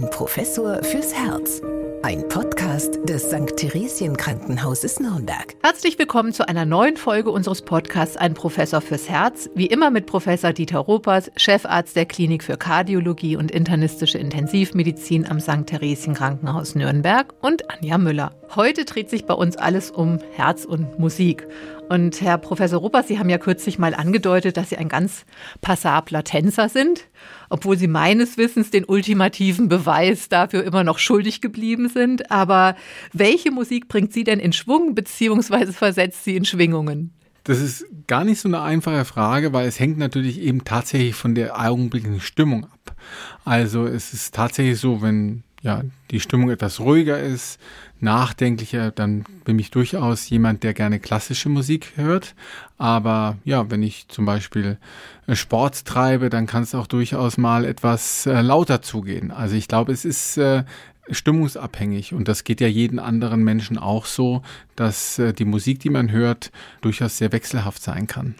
Ein 0.00 0.08
Professor 0.08 0.82
fürs 0.82 1.12
Herz. 1.12 1.60
Ein 2.02 2.26
Podcast 2.28 3.00
des 3.06 3.24
St. 3.24 3.54
Theresien 3.54 4.16
Krankenhauses 4.16 4.98
Nürnberg. 4.98 5.54
Herzlich 5.62 5.98
willkommen 5.98 6.32
zu 6.32 6.48
einer 6.48 6.64
neuen 6.64 6.96
Folge 6.96 7.30
unseres 7.30 7.60
Podcasts 7.60 8.16
Ein 8.16 8.32
Professor 8.32 8.80
fürs 8.80 9.10
Herz. 9.10 9.50
Wie 9.54 9.66
immer 9.66 9.90
mit 9.90 10.06
Professor 10.06 10.54
Dieter 10.54 10.78
Ropers, 10.78 11.30
Chefarzt 11.36 11.96
der 11.96 12.06
Klinik 12.06 12.42
für 12.42 12.56
Kardiologie 12.56 13.36
und 13.36 13.50
internistische 13.50 14.16
Intensivmedizin 14.16 15.28
am 15.28 15.38
St. 15.38 15.66
Theresien 15.66 16.14
Krankenhaus 16.14 16.74
Nürnberg 16.74 17.34
und 17.42 17.68
Anja 17.68 17.98
Müller. 17.98 18.39
Heute 18.56 18.84
dreht 18.84 19.08
sich 19.10 19.26
bei 19.26 19.34
uns 19.34 19.56
alles 19.56 19.92
um 19.92 20.18
Herz 20.32 20.64
und 20.64 20.98
Musik. 20.98 21.46
Und 21.88 22.20
Herr 22.20 22.36
Professor 22.36 22.80
Ruppers, 22.80 23.06
Sie 23.06 23.20
haben 23.20 23.30
ja 23.30 23.38
kürzlich 23.38 23.78
mal 23.78 23.94
angedeutet, 23.94 24.56
dass 24.56 24.70
Sie 24.70 24.76
ein 24.76 24.88
ganz 24.88 25.24
passabler 25.60 26.24
Tänzer 26.24 26.68
sind, 26.68 27.06
obwohl 27.48 27.78
Sie 27.78 27.86
meines 27.86 28.38
Wissens 28.38 28.70
den 28.70 28.84
ultimativen 28.84 29.68
Beweis 29.68 30.28
dafür 30.28 30.64
immer 30.64 30.82
noch 30.82 30.98
schuldig 30.98 31.40
geblieben 31.40 31.88
sind. 31.88 32.32
Aber 32.32 32.74
welche 33.12 33.52
Musik 33.52 33.86
bringt 33.86 34.12
Sie 34.12 34.24
denn 34.24 34.40
in 34.40 34.52
Schwung 34.52 34.96
bzw. 34.96 35.66
versetzt 35.70 36.24
Sie 36.24 36.34
in 36.34 36.44
Schwingungen? 36.44 37.14
Das 37.44 37.60
ist 37.60 37.86
gar 38.08 38.24
nicht 38.24 38.40
so 38.40 38.48
eine 38.48 38.62
einfache 38.62 39.04
Frage, 39.04 39.52
weil 39.52 39.68
es 39.68 39.78
hängt 39.78 39.96
natürlich 39.96 40.40
eben 40.40 40.64
tatsächlich 40.64 41.14
von 41.14 41.36
der 41.36 41.60
augenblicklichen 41.60 42.20
Stimmung 42.20 42.64
ab. 42.64 42.96
Also 43.44 43.86
es 43.86 44.12
ist 44.12 44.34
tatsächlich 44.34 44.78
so, 44.80 45.02
wenn 45.02 45.44
ja, 45.62 45.82
die 46.10 46.20
Stimmung 46.20 46.50
etwas 46.50 46.80
ruhiger 46.80 47.20
ist, 47.20 47.60
nachdenklicher, 48.00 48.90
dann 48.90 49.24
bin 49.44 49.58
ich 49.58 49.70
durchaus 49.70 50.28
jemand, 50.30 50.62
der 50.62 50.72
gerne 50.72 50.98
klassische 50.98 51.50
Musik 51.50 51.92
hört. 51.96 52.34
Aber 52.78 53.36
ja, 53.44 53.70
wenn 53.70 53.82
ich 53.82 54.08
zum 54.08 54.24
Beispiel 54.24 54.78
äh, 55.26 55.36
Sport 55.36 55.84
treibe, 55.84 56.30
dann 56.30 56.46
kann 56.46 56.62
es 56.62 56.74
auch 56.74 56.86
durchaus 56.86 57.36
mal 57.36 57.64
etwas 57.64 58.26
äh, 58.26 58.40
lauter 58.40 58.80
zugehen. 58.80 59.30
Also 59.30 59.54
ich 59.54 59.68
glaube, 59.68 59.92
es 59.92 60.06
ist 60.06 60.38
äh, 60.38 60.64
stimmungsabhängig 61.10 62.14
und 62.14 62.28
das 62.28 62.44
geht 62.44 62.60
ja 62.60 62.68
jeden 62.68 62.98
anderen 62.98 63.42
Menschen 63.42 63.76
auch 63.76 64.06
so, 64.06 64.42
dass 64.76 65.18
äh, 65.18 65.34
die 65.34 65.44
Musik, 65.44 65.80
die 65.80 65.90
man 65.90 66.10
hört, 66.10 66.52
durchaus 66.80 67.18
sehr 67.18 67.32
wechselhaft 67.32 67.82
sein 67.82 68.06
kann. 68.06 68.34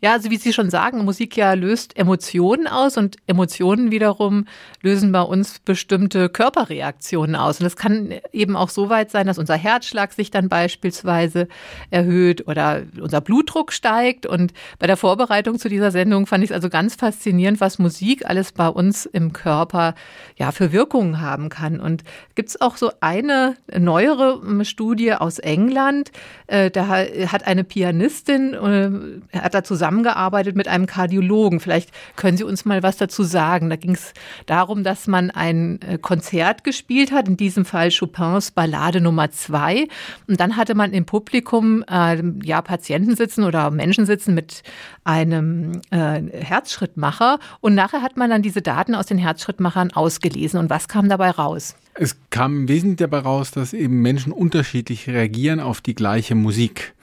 Ja, 0.00 0.12
also 0.12 0.30
wie 0.30 0.36
Sie 0.36 0.52
schon 0.52 0.70
sagen, 0.70 1.04
Musik 1.04 1.36
ja 1.36 1.54
löst 1.54 1.96
Emotionen 1.96 2.66
aus 2.66 2.96
und 2.96 3.16
Emotionen 3.26 3.90
wiederum 3.90 4.46
lösen 4.82 5.12
bei 5.12 5.22
uns 5.22 5.58
bestimmte 5.60 6.28
Körperreaktionen 6.28 7.36
aus. 7.36 7.60
Und 7.60 7.64
das 7.64 7.76
kann 7.76 8.14
eben 8.32 8.56
auch 8.56 8.68
so 8.68 8.88
weit 8.88 9.10
sein, 9.10 9.26
dass 9.26 9.38
unser 9.38 9.56
Herzschlag 9.56 10.12
sich 10.12 10.30
dann 10.30 10.48
beispielsweise 10.48 11.48
erhöht 11.90 12.46
oder 12.48 12.82
unser 13.00 13.20
Blutdruck 13.20 13.72
steigt. 13.72 14.26
Und 14.26 14.52
bei 14.78 14.86
der 14.86 14.96
Vorbereitung 14.96 15.58
zu 15.58 15.68
dieser 15.68 15.90
Sendung 15.90 16.26
fand 16.26 16.44
ich 16.44 16.50
es 16.50 16.54
also 16.54 16.68
ganz 16.68 16.96
faszinierend, 16.96 17.60
was 17.60 17.78
Musik 17.78 18.26
alles 18.26 18.52
bei 18.52 18.68
uns 18.68 19.06
im 19.06 19.32
Körper 19.32 19.94
ja 20.36 20.52
für 20.52 20.72
Wirkungen 20.72 21.20
haben 21.20 21.48
kann. 21.48 21.80
Und 21.80 22.02
gibt 22.34 22.48
es 22.48 22.60
auch 22.60 22.76
so 22.76 22.90
eine 23.00 23.56
neuere 23.76 24.64
Studie 24.64 25.12
aus 25.14 25.38
England, 25.38 26.10
äh, 26.46 26.70
da 26.70 26.88
hat 26.88 27.46
eine 27.46 27.64
Pianistin, 27.64 28.54
äh, 28.54 29.38
zusammengearbeitet 29.64 30.56
mit 30.56 30.68
einem 30.68 30.86
Kardiologen. 30.86 31.60
Vielleicht 31.60 31.90
können 32.16 32.36
Sie 32.36 32.44
uns 32.44 32.64
mal 32.64 32.82
was 32.82 32.96
dazu 32.96 33.22
sagen. 33.22 33.70
Da 33.70 33.76
ging 33.76 33.94
es 33.94 34.12
darum, 34.46 34.84
dass 34.84 35.06
man 35.06 35.30
ein 35.30 35.80
äh, 35.82 35.98
Konzert 35.98 36.64
gespielt 36.64 37.12
hat, 37.12 37.28
in 37.28 37.36
diesem 37.36 37.64
Fall 37.64 37.90
Chopins 37.90 38.50
Ballade 38.50 39.00
Nummer 39.00 39.30
zwei. 39.30 39.88
Und 40.26 40.40
dann 40.40 40.56
hatte 40.56 40.74
man 40.74 40.92
im 40.92 41.04
Publikum 41.04 41.84
äh, 41.90 42.22
ja 42.42 42.62
Patienten 42.62 43.16
sitzen 43.16 43.44
oder 43.44 43.70
Menschen 43.70 44.06
sitzen 44.06 44.34
mit 44.34 44.62
einem 45.04 45.80
äh, 45.90 46.22
Herzschrittmacher. 46.32 47.38
Und 47.60 47.74
nachher 47.74 48.02
hat 48.02 48.16
man 48.16 48.30
dann 48.30 48.42
diese 48.42 48.62
Daten 48.62 48.94
aus 48.94 49.06
den 49.06 49.18
Herzschrittmachern 49.18 49.92
ausgelesen. 49.92 50.58
Und 50.58 50.70
was 50.70 50.88
kam 50.88 51.08
dabei 51.08 51.30
raus? 51.30 51.74
Es 51.94 52.16
kam 52.30 52.56
im 52.56 52.68
Wesentlichen 52.68 53.10
dabei 53.10 53.18
raus, 53.18 53.50
dass 53.50 53.74
eben 53.74 54.00
Menschen 54.00 54.32
unterschiedlich 54.32 55.08
reagieren 55.08 55.60
auf 55.60 55.82
die 55.82 55.94
gleiche 55.94 56.34
Musik. 56.34 56.94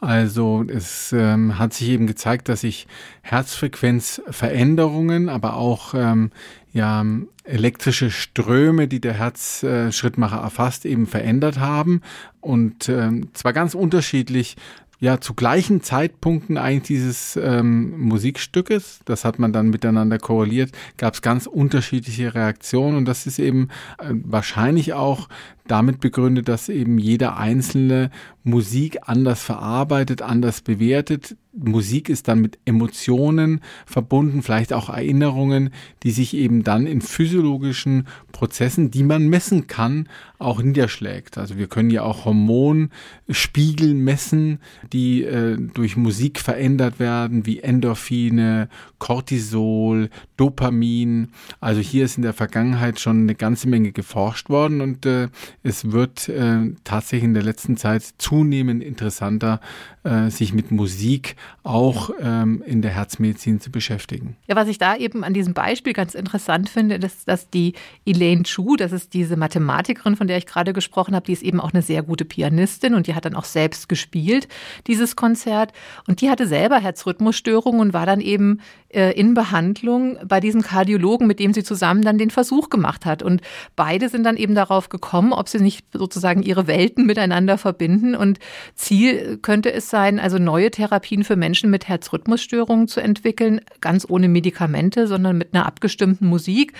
Also 0.00 0.64
es 0.66 1.12
ähm, 1.12 1.60
hat 1.60 1.74
sich 1.74 1.90
eben 1.90 2.08
gezeigt, 2.08 2.48
dass 2.48 2.62
sich 2.62 2.88
Herzfrequenzveränderungen, 3.20 5.28
aber 5.28 5.54
auch 5.54 5.94
ähm, 5.94 6.32
ja, 6.72 7.06
elektrische 7.44 8.10
Ströme, 8.10 8.88
die 8.88 9.00
der 9.00 9.14
Herzschrittmacher 9.14 10.38
erfasst, 10.38 10.86
eben 10.86 11.06
verändert 11.06 11.60
haben. 11.60 12.02
Und 12.40 12.88
ähm, 12.88 13.28
zwar 13.34 13.52
ganz 13.52 13.74
unterschiedlich 13.74 14.56
ja 15.02 15.20
zu 15.20 15.34
gleichen 15.34 15.82
Zeitpunkten 15.82 16.56
eigentlich 16.56 17.00
dieses 17.00 17.36
ähm, 17.36 17.98
Musikstückes, 17.98 19.00
das 19.04 19.24
hat 19.24 19.40
man 19.40 19.52
dann 19.52 19.68
miteinander 19.68 20.16
korreliert, 20.18 20.70
gab 20.96 21.14
es 21.14 21.22
ganz 21.22 21.46
unterschiedliche 21.46 22.36
Reaktionen. 22.36 22.96
Und 22.96 23.06
das 23.06 23.26
ist 23.26 23.40
eben 23.40 23.68
äh, 23.98 24.12
wahrscheinlich 24.12 24.92
auch 24.92 25.28
damit 25.66 25.98
begründet, 25.98 26.46
dass 26.48 26.68
eben 26.68 26.98
jeder 26.98 27.36
einzelne 27.36 28.10
Musik 28.44 29.00
anders 29.02 29.42
verarbeitet, 29.42 30.22
anders 30.22 30.60
bewertet. 30.60 31.36
Musik 31.54 32.08
ist 32.08 32.28
dann 32.28 32.40
mit 32.40 32.58
Emotionen 32.64 33.60
verbunden, 33.84 34.42
vielleicht 34.42 34.72
auch 34.72 34.88
Erinnerungen, 34.88 35.70
die 36.02 36.10
sich 36.10 36.34
eben 36.34 36.62
dann 36.62 36.86
in 36.86 37.02
physiologischen 37.02 38.06
Prozessen, 38.32 38.90
die 38.90 39.02
man 39.02 39.28
messen 39.28 39.66
kann, 39.66 40.08
auch 40.38 40.62
niederschlägt. 40.62 41.38
Also 41.38 41.58
wir 41.58 41.68
können 41.68 41.90
ja 41.90 42.02
auch 42.02 42.24
Hormonspiegel 42.24 43.94
messen, 43.94 44.60
die 44.92 45.24
äh, 45.24 45.58
durch 45.74 45.96
Musik 45.96 46.40
verändert 46.40 46.98
werden, 46.98 47.44
wie 47.46 47.60
Endorphine, 47.60 48.68
Cortisol, 48.98 50.08
Dopamin. 50.36 51.28
Also 51.60 51.80
hier 51.80 52.04
ist 52.04 52.16
in 52.16 52.22
der 52.22 52.32
Vergangenheit 52.32 52.98
schon 52.98 53.22
eine 53.22 53.34
ganze 53.34 53.68
Menge 53.68 53.92
geforscht 53.92 54.48
worden 54.48 54.80
und 54.80 55.06
äh, 55.06 55.28
es 55.62 55.92
wird 55.92 56.28
äh, 56.28 56.72
tatsächlich 56.84 57.24
in 57.24 57.34
der 57.34 57.42
letzten 57.42 57.76
Zeit 57.76 58.02
zunehmend 58.18 58.82
interessanter, 58.82 59.60
äh, 60.04 60.30
sich 60.30 60.52
mit 60.52 60.70
Musik 60.70 61.36
auch 61.62 62.10
ähm, 62.20 62.62
in 62.66 62.82
der 62.82 62.90
Herzmedizin 62.90 63.60
zu 63.60 63.70
beschäftigen. 63.70 64.36
Ja, 64.48 64.56
was 64.56 64.68
ich 64.68 64.78
da 64.78 64.96
eben 64.96 65.22
an 65.22 65.32
diesem 65.32 65.54
Beispiel 65.54 65.92
ganz 65.92 66.14
interessant 66.14 66.68
finde, 66.68 66.96
ist, 66.96 67.28
dass 67.28 67.50
die 67.50 67.74
Elaine 68.04 68.42
Chu, 68.42 68.76
das 68.76 68.90
ist 68.90 69.14
diese 69.14 69.36
Mathematikerin, 69.36 70.16
von 70.16 70.26
der 70.26 70.38
ich 70.38 70.46
gerade 70.46 70.72
gesprochen 70.72 71.14
habe, 71.14 71.26
die 71.26 71.32
ist 71.32 71.42
eben 71.42 71.60
auch 71.60 71.72
eine 71.72 71.82
sehr 71.82 72.02
gute 72.02 72.24
Pianistin 72.24 72.94
und 72.94 73.06
die 73.06 73.14
hat 73.14 73.24
dann 73.24 73.36
auch 73.36 73.44
selbst 73.44 73.88
gespielt, 73.88 74.48
dieses 74.88 75.14
Konzert. 75.14 75.72
Und 76.08 76.20
die 76.20 76.30
hatte 76.30 76.48
selber 76.48 76.80
Herzrhythmusstörungen 76.80 77.80
und 77.80 77.92
war 77.92 78.06
dann 78.06 78.20
eben 78.20 78.60
äh, 78.88 79.12
in 79.12 79.34
Behandlung 79.34 80.18
bei 80.26 80.40
diesem 80.40 80.62
Kardiologen, 80.62 81.26
mit 81.26 81.38
dem 81.38 81.52
sie 81.52 81.62
zusammen 81.62 82.02
dann 82.02 82.18
den 82.18 82.30
Versuch 82.30 82.70
gemacht 82.70 83.06
hat. 83.06 83.22
Und 83.22 83.40
beide 83.76 84.08
sind 84.08 84.24
dann 84.24 84.36
eben 84.36 84.56
darauf 84.56 84.88
gekommen, 84.88 85.32
ob 85.32 85.48
sie 85.48 85.60
nicht 85.60 85.86
sozusagen 85.92 86.42
ihre 86.42 86.66
Welten 86.66 87.06
miteinander 87.06 87.56
verbinden. 87.56 88.16
Und 88.16 88.40
Ziel 88.74 89.38
könnte 89.38 89.72
es 89.72 89.91
sein, 89.92 90.18
also 90.18 90.38
neue 90.38 90.72
Therapien 90.72 91.22
für 91.22 91.36
Menschen 91.36 91.70
mit 91.70 91.86
Herzrhythmusstörungen 91.86 92.88
zu 92.88 92.98
entwickeln, 92.98 93.60
ganz 93.80 94.04
ohne 94.08 94.28
Medikamente, 94.28 95.06
sondern 95.06 95.38
mit 95.38 95.54
einer 95.54 95.66
abgestimmten 95.66 96.26
Musik 96.26 96.72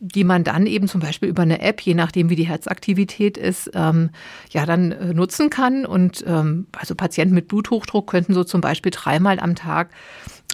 die 0.00 0.24
man 0.24 0.44
dann 0.44 0.66
eben 0.66 0.86
zum 0.86 1.00
Beispiel 1.00 1.28
über 1.28 1.42
eine 1.42 1.60
App, 1.60 1.80
je 1.80 1.94
nachdem 1.94 2.30
wie 2.30 2.36
die 2.36 2.46
Herzaktivität 2.46 3.36
ist, 3.36 3.70
ähm, 3.74 4.10
ja 4.50 4.64
dann 4.64 4.92
äh, 4.92 5.12
nutzen 5.12 5.50
kann. 5.50 5.84
Und 5.84 6.24
ähm, 6.26 6.66
also 6.76 6.94
Patienten 6.94 7.34
mit 7.34 7.48
Bluthochdruck 7.48 8.08
könnten 8.08 8.32
so 8.32 8.44
zum 8.44 8.60
Beispiel 8.60 8.92
dreimal 8.94 9.40
am 9.40 9.56
Tag 9.56 9.90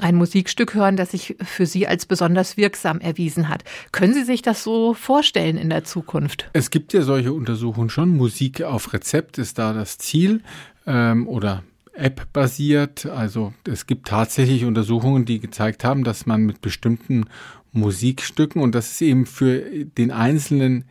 ein 0.00 0.14
Musikstück 0.14 0.74
hören, 0.74 0.96
das 0.96 1.10
sich 1.10 1.36
für 1.42 1.66
Sie 1.66 1.86
als 1.86 2.06
besonders 2.06 2.56
wirksam 2.56 3.00
erwiesen 3.00 3.48
hat. 3.48 3.64
Können 3.92 4.14
Sie 4.14 4.24
sich 4.24 4.40
das 4.40 4.64
so 4.64 4.94
vorstellen 4.94 5.58
in 5.58 5.68
der 5.68 5.84
Zukunft? 5.84 6.48
Es 6.54 6.70
gibt 6.70 6.94
ja 6.94 7.02
solche 7.02 7.32
Untersuchungen 7.32 7.90
schon. 7.90 8.16
Musik 8.16 8.62
auf 8.62 8.92
Rezept 8.94 9.36
ist 9.36 9.58
da 9.58 9.74
das 9.74 9.98
Ziel 9.98 10.42
ähm, 10.86 11.28
oder 11.28 11.62
App-basiert. 11.94 13.06
Also 13.06 13.52
es 13.66 13.86
gibt 13.86 14.08
tatsächlich 14.08 14.64
Untersuchungen, 14.64 15.24
die 15.24 15.40
gezeigt 15.40 15.84
haben, 15.84 16.04
dass 16.04 16.26
man 16.26 16.44
mit 16.44 16.60
bestimmten 16.60 17.26
Musikstücken 17.72 18.62
und 18.62 18.74
das 18.74 18.92
ist 18.92 19.02
eben 19.02 19.26
für 19.26 19.60
den 19.84 20.10
einzelnen 20.10 20.84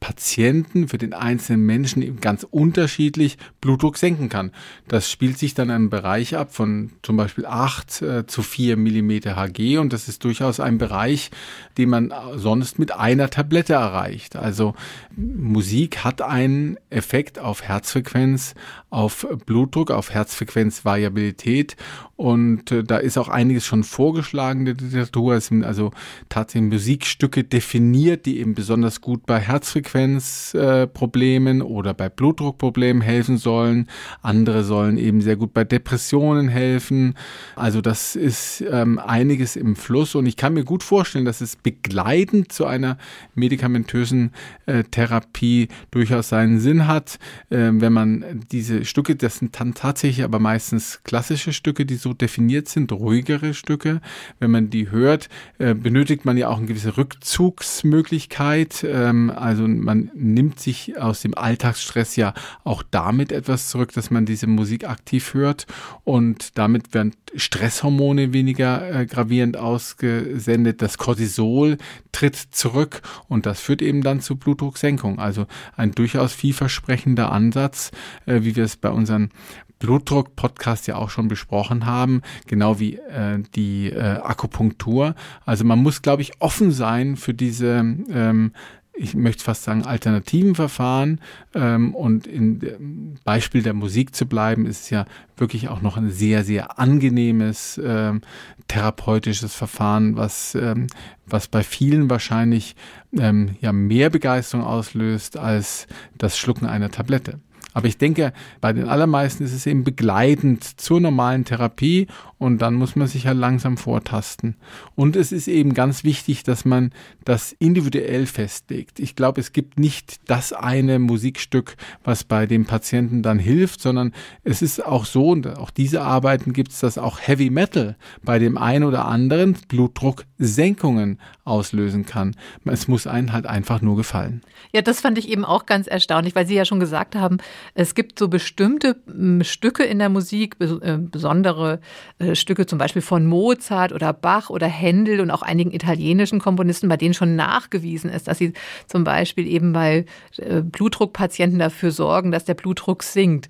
Patienten, 0.00 0.86
für 0.86 0.98
den 0.98 1.12
einzelnen 1.12 1.66
Menschen 1.66 2.02
eben 2.02 2.20
ganz 2.20 2.46
unterschiedlich 2.48 3.36
Blutdruck 3.60 3.98
senken 3.98 4.28
kann. 4.28 4.52
Das 4.86 5.10
spielt 5.10 5.38
sich 5.38 5.54
dann 5.54 5.70
im 5.70 5.90
Bereich 5.90 6.36
ab 6.36 6.54
von 6.54 6.92
zum 7.02 7.16
Beispiel 7.16 7.46
8 7.46 8.02
äh, 8.02 8.26
zu 8.26 8.42
4 8.42 8.76
Millimeter 8.76 9.34
Hg 9.36 9.78
und 9.78 9.92
das 9.92 10.08
ist 10.08 10.22
durchaus 10.22 10.60
ein 10.60 10.78
Bereich, 10.78 11.30
den 11.78 11.90
man 11.90 12.12
sonst 12.36 12.78
mit 12.78 12.92
einer 12.92 13.28
Tablette 13.28 13.74
erreicht. 13.74 14.36
Also 14.36 14.74
Musik 15.16 16.04
hat 16.04 16.22
einen 16.22 16.76
Effekt 16.90 17.40
auf 17.40 17.62
Herzfrequenz, 17.62 18.54
auf 18.90 19.26
Blutdruck, 19.46 19.90
auf 19.90 20.10
Herzfrequenzvariabilität 20.10 21.76
und 22.14 22.70
äh, 22.70 22.84
da 22.84 22.98
ist 22.98 23.18
auch 23.18 23.28
einiges 23.28 23.66
schon 23.66 23.82
vorgeschlagen 23.82 24.60
in 24.60 24.64
der 24.66 24.74
Literatur. 24.76 25.34
Es 25.34 25.46
sind 25.46 25.64
also 25.64 25.90
tatsächlich 26.28 26.72
Musikstücke 26.72 27.42
definiert, 27.42 28.26
die 28.26 28.38
eben 28.38 28.54
besonders 28.54 29.00
gut 29.00 29.26
bei 29.26 29.40
Herzfrequenz 29.40 29.87
Herzfrequenzproblemen 29.88 31.60
äh, 31.60 31.64
oder 31.64 31.94
bei 31.94 32.08
Blutdruckproblemen 32.08 33.02
helfen 33.02 33.38
sollen. 33.38 33.88
Andere 34.22 34.64
sollen 34.64 34.98
eben 34.98 35.20
sehr 35.20 35.36
gut 35.36 35.52
bei 35.52 35.64
Depressionen 35.64 36.48
helfen. 36.48 37.14
Also 37.56 37.80
das 37.80 38.16
ist 38.16 38.64
ähm, 38.70 38.98
einiges 38.98 39.56
im 39.56 39.76
Fluss 39.76 40.14
und 40.14 40.26
ich 40.26 40.36
kann 40.36 40.54
mir 40.54 40.64
gut 40.64 40.82
vorstellen, 40.82 41.24
dass 41.24 41.40
es 41.40 41.56
begleitend 41.56 42.52
zu 42.52 42.66
einer 42.66 42.98
medikamentösen 43.34 44.32
äh, 44.66 44.84
Therapie 44.84 45.68
durchaus 45.90 46.28
seinen 46.28 46.60
Sinn 46.60 46.86
hat, 46.86 47.18
äh, 47.50 47.70
wenn 47.72 47.92
man 47.92 48.24
diese 48.50 48.84
Stücke, 48.84 49.16
das 49.16 49.38
sind 49.38 49.58
dann 49.58 49.74
tatsächlich 49.74 50.24
aber 50.24 50.38
meistens 50.38 51.02
klassische 51.04 51.52
Stücke, 51.52 51.86
die 51.86 51.96
so 51.96 52.12
definiert 52.12 52.68
sind, 52.68 52.92
ruhigere 52.92 53.54
Stücke. 53.54 54.00
Wenn 54.38 54.50
man 54.50 54.70
die 54.70 54.90
hört, 54.90 55.28
äh, 55.58 55.74
benötigt 55.74 56.24
man 56.24 56.36
ja 56.36 56.48
auch 56.48 56.58
eine 56.58 56.66
gewisse 56.66 56.96
Rückzugsmöglichkeit. 56.96 58.84
Ähm, 58.88 59.30
also 59.30 59.66
man 59.80 60.10
nimmt 60.14 60.60
sich 60.60 60.98
aus 60.98 61.22
dem 61.22 61.36
Alltagsstress 61.36 62.16
ja 62.16 62.34
auch 62.64 62.82
damit 62.90 63.32
etwas 63.32 63.68
zurück, 63.68 63.92
dass 63.92 64.10
man 64.10 64.26
diese 64.26 64.46
Musik 64.46 64.88
aktiv 64.88 65.34
hört 65.34 65.66
und 66.04 66.58
damit 66.58 66.94
werden 66.94 67.14
Stresshormone 67.34 68.32
weniger 68.32 69.00
äh, 69.00 69.06
gravierend 69.06 69.56
ausgesendet. 69.56 70.82
Das 70.82 70.98
Cortisol 70.98 71.78
tritt 72.12 72.36
zurück 72.36 73.02
und 73.28 73.46
das 73.46 73.60
führt 73.60 73.82
eben 73.82 74.02
dann 74.02 74.20
zu 74.20 74.36
Blutdrucksenkung. 74.36 75.18
Also 75.18 75.46
ein 75.76 75.92
durchaus 75.92 76.32
vielversprechender 76.32 77.30
Ansatz, 77.30 77.90
äh, 78.26 78.42
wie 78.42 78.56
wir 78.56 78.64
es 78.64 78.76
bei 78.76 78.90
unseren 78.90 79.30
Blutdruck-Podcast 79.78 80.86
ja 80.86 80.96
auch 80.96 81.10
schon 81.10 81.28
besprochen 81.28 81.86
haben, 81.86 82.22
genau 82.46 82.80
wie 82.80 82.96
äh, 82.96 83.38
die 83.54 83.90
äh, 83.90 84.18
Akupunktur. 84.18 85.14
Also 85.44 85.64
man 85.64 85.78
muss, 85.78 86.02
glaube 86.02 86.22
ich, 86.22 86.32
offen 86.40 86.72
sein 86.72 87.16
für 87.16 87.34
diese 87.34 87.84
ähm, 88.10 88.52
ich 88.98 89.14
möchte 89.14 89.44
fast 89.44 89.62
sagen, 89.62 89.84
alternativen 89.84 90.54
Verfahren. 90.54 91.20
Ähm, 91.54 91.94
und 91.94 92.26
dem 92.26 93.14
Beispiel 93.24 93.62
der 93.62 93.74
Musik 93.74 94.14
zu 94.14 94.26
bleiben, 94.26 94.66
ist 94.66 94.90
ja 94.90 95.06
wirklich 95.36 95.68
auch 95.68 95.80
noch 95.80 95.96
ein 95.96 96.10
sehr, 96.10 96.44
sehr 96.44 96.78
angenehmes 96.78 97.80
ähm, 97.82 98.20
therapeutisches 98.66 99.54
Verfahren, 99.54 100.16
was, 100.16 100.54
ähm, 100.54 100.88
was 101.26 101.48
bei 101.48 101.62
vielen 101.62 102.10
wahrscheinlich 102.10 102.76
ähm, 103.16 103.56
ja 103.60 103.72
mehr 103.72 104.10
Begeisterung 104.10 104.64
auslöst 104.64 105.36
als 105.36 105.86
das 106.16 106.38
Schlucken 106.38 106.66
einer 106.66 106.90
Tablette. 106.90 107.40
Aber 107.78 107.86
ich 107.86 107.96
denke, 107.96 108.32
bei 108.60 108.72
den 108.72 108.88
allermeisten 108.88 109.44
ist 109.44 109.52
es 109.52 109.64
eben 109.64 109.84
begleitend 109.84 110.64
zur 110.80 111.00
normalen 111.00 111.44
Therapie 111.44 112.08
und 112.36 112.60
dann 112.60 112.74
muss 112.74 112.96
man 112.96 113.06
sich 113.06 113.28
halt 113.28 113.38
langsam 113.38 113.76
vortasten. 113.76 114.56
Und 114.96 115.14
es 115.14 115.30
ist 115.30 115.46
eben 115.46 115.74
ganz 115.74 116.02
wichtig, 116.02 116.42
dass 116.42 116.64
man 116.64 116.90
das 117.24 117.52
individuell 117.52 118.26
festlegt. 118.26 118.98
Ich 118.98 119.14
glaube, 119.14 119.40
es 119.40 119.52
gibt 119.52 119.78
nicht 119.78 120.28
das 120.28 120.52
eine 120.52 120.98
Musikstück, 120.98 121.76
was 122.02 122.24
bei 122.24 122.46
dem 122.46 122.64
Patienten 122.64 123.22
dann 123.22 123.38
hilft, 123.38 123.80
sondern 123.80 124.12
es 124.42 124.60
ist 124.60 124.84
auch 124.84 125.04
so, 125.04 125.28
und 125.28 125.46
auch 125.56 125.70
diese 125.70 126.02
Arbeiten 126.02 126.52
gibt 126.52 126.72
es, 126.72 126.80
dass 126.80 126.98
auch 126.98 127.20
Heavy 127.20 127.48
Metal 127.48 127.94
bei 128.24 128.40
dem 128.40 128.58
einen 128.58 128.82
oder 128.82 129.04
anderen 129.04 129.56
Blutdrucksenkungen 129.68 131.20
auslösen 131.44 132.06
kann. 132.06 132.34
Es 132.64 132.88
muss 132.88 133.06
einen 133.06 133.32
halt 133.32 133.46
einfach 133.46 133.82
nur 133.82 133.96
gefallen. 133.96 134.40
Ja, 134.72 134.82
das 134.82 135.00
fand 135.00 135.16
ich 135.16 135.28
eben 135.28 135.44
auch 135.44 135.64
ganz 135.64 135.86
erstaunlich, 135.86 136.34
weil 136.34 136.48
Sie 136.48 136.56
ja 136.56 136.64
schon 136.64 136.80
gesagt 136.80 137.14
haben, 137.14 137.38
es 137.74 137.94
gibt 137.94 138.18
so 138.18 138.28
bestimmte 138.28 138.96
Stücke 139.42 139.84
in 139.84 139.98
der 139.98 140.08
Musik, 140.08 140.56
äh, 140.60 140.98
besondere 140.98 141.80
äh, 142.18 142.34
Stücke 142.34 142.66
zum 142.66 142.78
Beispiel 142.78 143.02
von 143.02 143.26
Mozart 143.26 143.92
oder 143.92 144.12
Bach 144.12 144.50
oder 144.50 144.66
Händel 144.66 145.20
und 145.20 145.30
auch 145.30 145.42
einigen 145.42 145.72
italienischen 145.72 146.38
Komponisten, 146.40 146.88
bei 146.88 146.96
denen 146.96 147.14
schon 147.14 147.36
nachgewiesen 147.36 148.10
ist, 148.10 148.28
dass 148.28 148.38
sie 148.38 148.52
zum 148.86 149.04
Beispiel 149.04 149.46
eben 149.46 149.72
bei 149.72 150.04
äh, 150.36 150.62
Blutdruckpatienten 150.62 151.58
dafür 151.58 151.90
sorgen, 151.90 152.32
dass 152.32 152.44
der 152.44 152.54
Blutdruck 152.54 153.02
sinkt. 153.02 153.48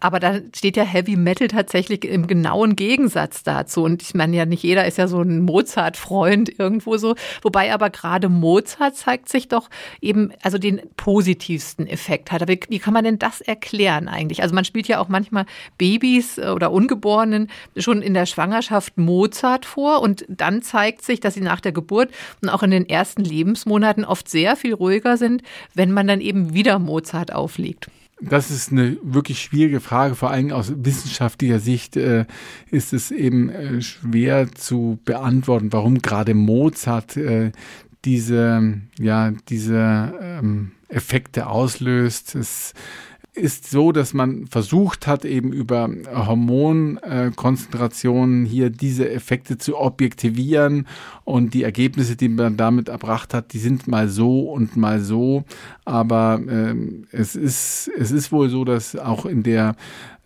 Aber 0.00 0.20
da 0.20 0.38
steht 0.54 0.76
ja 0.76 0.84
Heavy 0.84 1.16
Metal 1.16 1.48
tatsächlich 1.48 2.04
im 2.04 2.26
genauen 2.26 2.76
Gegensatz 2.76 3.42
dazu. 3.42 3.82
Und 3.82 4.02
ich 4.02 4.14
meine 4.14 4.36
ja, 4.36 4.46
nicht 4.46 4.62
jeder 4.62 4.86
ist 4.86 4.98
ja 4.98 5.08
so 5.08 5.20
ein 5.22 5.42
Mozart-Freund 5.42 6.58
irgendwo 6.58 6.96
so. 6.96 7.14
Wobei 7.42 7.72
aber 7.72 7.90
gerade 7.90 8.28
Mozart 8.28 8.96
zeigt 8.96 9.28
sich 9.28 9.48
doch 9.48 9.70
eben, 10.00 10.32
also 10.42 10.58
den 10.58 10.80
positivsten 10.96 11.86
Effekt 11.86 12.32
hat. 12.32 12.42
Aber 12.42 12.54
wie 12.68 12.78
kann 12.78 12.94
man 12.94 13.04
denn 13.04 13.18
das 13.18 13.40
erklären 13.40 14.08
eigentlich? 14.08 14.42
Also 14.42 14.54
man 14.54 14.64
spielt 14.64 14.88
ja 14.88 15.00
auch 15.00 15.08
manchmal 15.08 15.46
Babys 15.78 16.38
äh, 16.38 16.48
oder 16.48 16.72
Ungeborenen 16.72 17.48
schon 17.76 18.02
in 18.02 18.14
der 18.14 18.26
Schwangerschaft 18.26 18.98
Mozart 18.98 19.64
vor 19.64 20.02
und 20.02 20.24
dann 20.28 20.62
zeigt 20.62 21.02
sich, 21.02 21.20
dass 21.20 21.34
sie 21.34 21.40
nach 21.40 21.60
der 21.60 21.72
Geburt 21.72 22.10
und 22.42 22.48
auch 22.48 22.62
in 22.62 22.70
den 22.70 22.88
ersten 22.88 23.24
Lebensmonaten 23.24 24.04
oft 24.04 24.28
sehr 24.28 24.56
viel 24.56 24.74
ruhiger 24.74 25.16
sind, 25.16 25.42
wenn 25.74 25.92
man 25.92 26.06
dann 26.06 26.20
eben 26.20 26.54
wieder 26.54 26.78
Mozart 26.78 27.32
auflegt. 27.32 27.88
Das 28.22 28.50
ist 28.50 28.70
eine 28.70 28.98
wirklich 29.02 29.40
schwierige 29.40 29.80
Frage, 29.80 30.14
vor 30.14 30.30
allem 30.30 30.52
aus 30.52 30.72
wissenschaftlicher 30.76 31.58
Sicht 31.58 31.96
äh, 31.96 32.26
ist 32.70 32.92
es 32.92 33.10
eben 33.10 33.48
äh, 33.48 33.80
schwer 33.80 34.52
zu 34.52 34.98
beantworten, 35.04 35.72
warum 35.72 36.02
gerade 36.02 36.34
Mozart 36.34 37.16
äh, 37.16 37.52
diese, 38.04 38.80
ja, 38.98 39.32
diese 39.48 40.14
ähm, 40.20 40.72
Effekte 40.88 41.46
auslöst. 41.46 42.34
Es 42.34 42.74
ist 43.40 43.70
so, 43.70 43.92
dass 43.92 44.14
man 44.14 44.46
versucht 44.46 45.06
hat, 45.06 45.24
eben 45.24 45.52
über 45.52 45.88
Hormonkonzentrationen 46.14 48.44
hier 48.44 48.70
diese 48.70 49.10
Effekte 49.10 49.58
zu 49.58 49.78
objektivieren 49.78 50.86
und 51.24 51.54
die 51.54 51.62
Ergebnisse, 51.62 52.16
die 52.16 52.28
man 52.28 52.56
damit 52.56 52.88
erbracht 52.88 53.34
hat, 53.34 53.52
die 53.52 53.58
sind 53.58 53.88
mal 53.88 54.08
so 54.08 54.50
und 54.50 54.76
mal 54.76 55.00
so. 55.00 55.44
Aber 55.84 56.40
ähm, 56.48 57.06
es 57.10 57.34
ist 57.34 57.90
es 57.98 58.10
ist 58.10 58.30
wohl 58.30 58.48
so, 58.48 58.64
dass 58.64 58.96
auch 58.96 59.26
in 59.26 59.42
der 59.42 59.74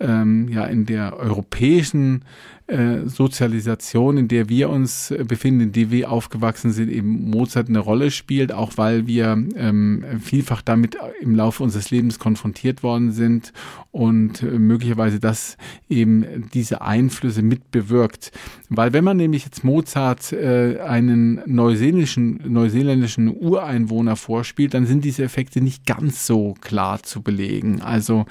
ähm, 0.00 0.49
ja 0.49 0.64
in 0.64 0.87
der 0.87 1.17
europäischen 1.17 2.25
äh, 2.67 3.06
Sozialisation, 3.06 4.17
in 4.17 4.29
der 4.29 4.49
wir 4.49 4.70
uns 4.70 5.11
äh, 5.11 5.25
befinden, 5.25 5.61
in 5.61 5.73
der 5.73 5.91
wir 5.91 6.11
aufgewachsen 6.11 6.73
sind, 6.73 6.91
eben 6.91 7.31
Mozart 7.31 7.69
eine 7.69 7.79
Rolle 7.79 8.11
spielt, 8.11 8.52
auch 8.52 8.73
weil 8.76 9.06
wir 9.06 9.38
ähm, 9.56 10.05
vielfach 10.20 10.62
damit 10.62 10.96
im 11.20 11.35
Laufe 11.35 11.62
unseres 11.62 11.91
Lebens 11.91 12.19
konfrontiert 12.19 12.82
worden 12.82 13.12
sind 13.12 13.52
und 13.94 14.43
äh, 14.43 14.46
möglicherweise 14.46 15.20
das 15.20 15.56
eben 15.88 16.50
diese 16.52 16.82
Einflüsse 16.82 17.43
mitbewirkt. 17.43 18.32
Weil 18.69 18.93
wenn 18.93 19.05
man 19.05 19.17
nämlich 19.17 19.44
jetzt 19.44 19.62
Mozart 19.62 20.32
äh, 20.32 20.81
einen 20.81 21.41
neuseeländischen, 21.46 22.41
neuseeländischen 22.44 23.29
Ureinwohner 23.29 24.17
vorspielt, 24.17 24.75
dann 24.75 24.87
sind 24.87 25.05
diese 25.05 25.23
Effekte 25.23 25.61
nicht 25.61 25.87
ganz 25.87 26.26
so 26.26 26.55
klar 26.61 27.05
zu 27.05 27.23
belegen. 27.23 27.82
Also 27.82 28.26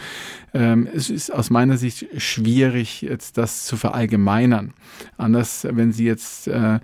ähm, 0.53 0.85
es 0.93 1.09
ist 1.09 1.33
aus 1.33 1.49
meiner 1.49 1.77
Sicht 1.77 2.07
schwierig, 2.21 3.01
jetzt 3.01 3.37
das 3.37 3.65
zu 3.65 3.77
verallgemeinern. 3.77 4.73
Anders, 5.15 5.65
wenn 5.71 5.93
Sie 5.93 6.03
jetzt 6.03 6.49
äh, 6.49 6.79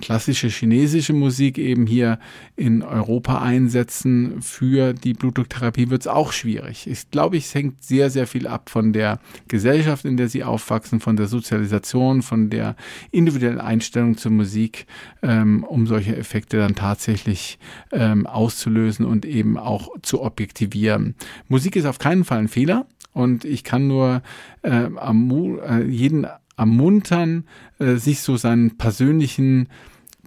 klassische 0.00 0.48
chinesische 0.48 1.12
Musik 1.12 1.58
eben 1.58 1.86
hier 1.86 2.20
in 2.54 2.82
Europa 2.82 3.42
einsetzen 3.42 4.40
für 4.40 4.92
die 4.92 5.14
Blutdrucktherapie, 5.14 5.90
wird 5.90 6.02
es 6.02 6.06
auch 6.06 6.32
schwierig. 6.32 6.86
Ich 6.86 7.10
glaube, 7.10 7.36
es 7.36 7.54
hängt 7.54 7.82
sehr, 7.82 8.08
sehr 8.10 8.28
viel 8.28 8.46
ab 8.46 8.70
von 8.70 8.92
der 8.92 9.18
Gesellschaft, 9.48 10.04
in 10.04 10.16
der 10.16 10.28
sie 10.28 10.44
aufwachsen, 10.44 11.00
von 11.00 11.16
der 11.16 11.26
Sozialisation, 11.26 12.22
von 12.22 12.50
der 12.50 12.76
individuellen 13.10 13.60
Einstellung 13.60 14.16
zur 14.16 14.30
Musik, 14.30 14.86
ähm, 15.22 15.64
um 15.64 15.88
solche 15.88 16.16
Effekte 16.16 16.58
dann 16.58 16.76
tatsächlich 16.76 17.58
ähm, 17.90 18.26
auszulösen 18.26 19.04
und 19.04 19.26
eben 19.26 19.58
auch 19.58 19.88
zu 20.02 20.22
objektivieren. 20.22 21.16
Musik 21.48 21.74
ist 21.74 21.86
auf 21.86 21.98
keinen 21.98 22.24
Fall 22.24 22.38
ein 22.38 22.48
Fehler. 22.48 22.86
Und 23.12 23.44
ich 23.44 23.64
kann 23.64 23.88
nur 23.88 24.22
äh, 24.62 24.84
äh, 24.84 25.82
jeden 25.84 26.26
ermuntern, 26.58 27.44
äh, 27.78 27.94
sich 27.94 28.20
so 28.20 28.36
seinen 28.36 28.76
persönlichen 28.76 29.68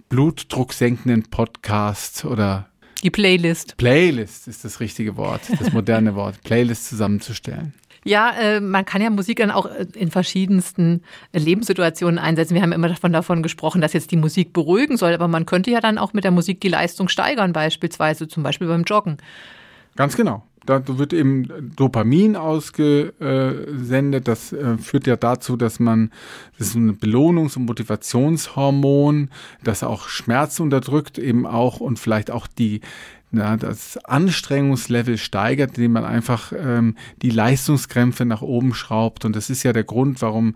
blutdrucksenkenden 0.08 1.24
Podcast 1.24 2.24
oder 2.24 2.68
die 3.02 3.10
Playlist. 3.10 3.76
Playlist 3.78 4.46
ist 4.46 4.64
das 4.64 4.78
richtige 4.78 5.16
Wort, 5.16 5.40
das 5.58 5.72
moderne 5.72 6.14
Wort, 6.14 6.40
Playlist 6.42 6.88
zusammenzustellen. 6.88 7.74
Ja, 8.04 8.30
äh, 8.30 8.60
man 8.60 8.84
kann 8.84 9.02
ja 9.02 9.10
Musik 9.10 9.38
dann 9.38 9.50
auch 9.50 9.66
äh, 9.66 9.86
in 9.94 10.10
verschiedensten 10.10 11.02
Lebenssituationen 11.32 12.18
einsetzen. 12.18 12.54
Wir 12.54 12.62
haben 12.62 12.72
immer 12.72 12.88
davon, 12.88 13.12
davon 13.12 13.42
gesprochen, 13.42 13.80
dass 13.80 13.92
jetzt 13.92 14.10
die 14.10 14.16
Musik 14.16 14.52
beruhigen 14.52 14.96
soll, 14.96 15.14
aber 15.14 15.28
man 15.28 15.46
könnte 15.46 15.70
ja 15.70 15.80
dann 15.80 15.98
auch 15.98 16.12
mit 16.12 16.24
der 16.24 16.30
Musik 16.30 16.60
die 16.60 16.68
Leistung 16.68 17.08
steigern, 17.08 17.52
beispielsweise 17.52 18.28
zum 18.28 18.42
Beispiel 18.42 18.68
beim 18.68 18.82
Joggen. 18.84 19.18
Ganz 19.96 20.16
genau 20.16 20.44
da 20.66 20.82
wird 20.98 21.12
eben 21.12 21.74
Dopamin 21.76 22.36
ausgesendet. 22.36 24.28
Das 24.28 24.52
äh, 24.52 24.78
führt 24.78 25.06
ja 25.06 25.16
dazu, 25.16 25.56
dass 25.56 25.80
man, 25.80 26.10
das 26.58 26.68
ist 26.68 26.74
ein 26.76 26.98
Belohnungs- 26.98 27.56
und 27.56 27.66
Motivationshormon, 27.66 29.30
das 29.64 29.82
auch 29.82 30.08
Schmerz 30.08 30.60
unterdrückt, 30.60 31.18
eben 31.18 31.46
auch 31.46 31.80
und 31.80 31.98
vielleicht 31.98 32.30
auch 32.30 32.46
die 32.46 32.80
ja, 33.32 33.56
das 33.56 33.96
Anstrengungslevel 34.04 35.16
steigert, 35.16 35.78
indem 35.78 35.92
man 35.92 36.04
einfach 36.04 36.52
ähm, 36.54 36.96
die 37.22 37.30
Leistungskrämpfe 37.30 38.26
nach 38.26 38.42
oben 38.42 38.74
schraubt. 38.74 39.24
Und 39.24 39.34
das 39.34 39.48
ist 39.48 39.62
ja 39.62 39.72
der 39.72 39.84
Grund, 39.84 40.20
warum 40.20 40.54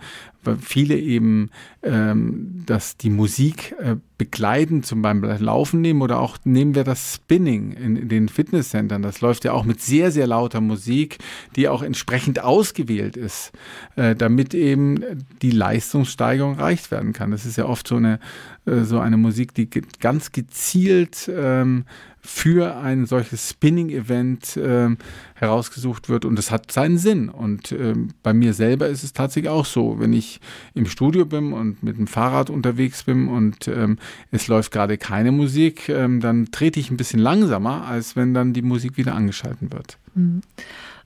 viele 0.60 0.96
eben 0.96 1.50
ähm, 1.86 2.64
dass 2.66 2.96
die 2.96 3.10
Musik 3.10 3.74
äh, 3.78 3.96
begleiten, 4.18 4.82
zum 4.82 5.02
Beispiel 5.02 5.36
Laufen 5.38 5.80
nehmen 5.80 6.02
oder 6.02 6.18
auch 6.20 6.38
nehmen 6.42 6.74
wir 6.74 6.84
das 6.84 7.14
Spinning 7.14 7.72
in, 7.72 7.96
in 7.96 8.08
den 8.08 8.28
Fitnesscentern. 8.28 9.02
Das 9.02 9.20
läuft 9.20 9.44
ja 9.44 9.52
auch 9.52 9.64
mit 9.64 9.80
sehr, 9.80 10.10
sehr 10.10 10.26
lauter 10.26 10.60
Musik, 10.60 11.18
die 11.54 11.68
auch 11.68 11.82
entsprechend 11.82 12.42
ausgewählt 12.42 13.16
ist, 13.16 13.52
äh, 13.94 14.16
damit 14.16 14.52
eben 14.52 15.00
die 15.42 15.52
Leistungssteigerung 15.52 16.58
erreicht 16.58 16.90
werden 16.90 17.12
kann. 17.12 17.30
Das 17.30 17.46
ist 17.46 17.56
ja 17.56 17.66
oft 17.66 17.86
so 17.86 17.96
eine, 17.96 18.18
äh, 18.64 18.80
so 18.80 18.98
eine 18.98 19.16
Musik, 19.16 19.54
die 19.54 19.68
ganz 20.00 20.32
gezielt 20.32 21.30
ähm, 21.32 21.84
für 22.20 22.76
ein 22.76 23.06
solches 23.06 23.50
Spinning-Event 23.50 24.56
äh, 24.56 24.88
herausgesucht 25.36 26.08
wird 26.08 26.24
und 26.24 26.38
es 26.38 26.50
hat 26.50 26.72
seinen 26.72 26.98
Sinn. 26.98 27.28
Und 27.28 27.72
äh, 27.72 27.94
bei 28.22 28.32
mir 28.32 28.54
selber 28.54 28.88
ist 28.88 29.04
es 29.04 29.12
tatsächlich 29.12 29.50
auch 29.50 29.66
so, 29.66 30.00
wenn 30.00 30.12
ich 30.12 30.40
im 30.74 30.86
Studio 30.86 31.24
bin 31.26 31.52
und 31.52 31.82
mit 31.82 31.98
dem 31.98 32.06
Fahrrad 32.06 32.50
unterwegs 32.50 33.04
bin 33.04 33.28
und 33.28 33.68
ähm, 33.68 33.98
es 34.30 34.48
läuft 34.48 34.72
gerade 34.72 34.98
keine 34.98 35.32
Musik, 35.32 35.88
ähm, 35.88 36.20
dann 36.20 36.50
trete 36.50 36.80
ich 36.80 36.90
ein 36.90 36.96
bisschen 36.96 37.20
langsamer, 37.20 37.86
als 37.86 38.16
wenn 38.16 38.34
dann 38.34 38.54
die 38.54 38.62
Musik 38.62 38.96
wieder 38.96 39.14
angeschalten 39.14 39.72
wird. 39.72 39.98
Mhm. 40.14 40.40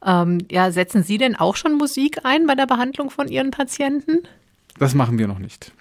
Ähm, 0.04 0.38
ja, 0.50 0.70
setzen 0.70 1.02
Sie 1.02 1.18
denn 1.18 1.36
auch 1.36 1.56
schon 1.56 1.76
Musik 1.76 2.20
ein 2.24 2.46
bei 2.46 2.54
der 2.54 2.66
Behandlung 2.66 3.10
von 3.10 3.28
Ihren 3.28 3.50
Patienten? 3.50 4.20
Das 4.78 4.94
machen 4.94 5.18
wir 5.18 5.26
noch 5.26 5.38
nicht. 5.38 5.72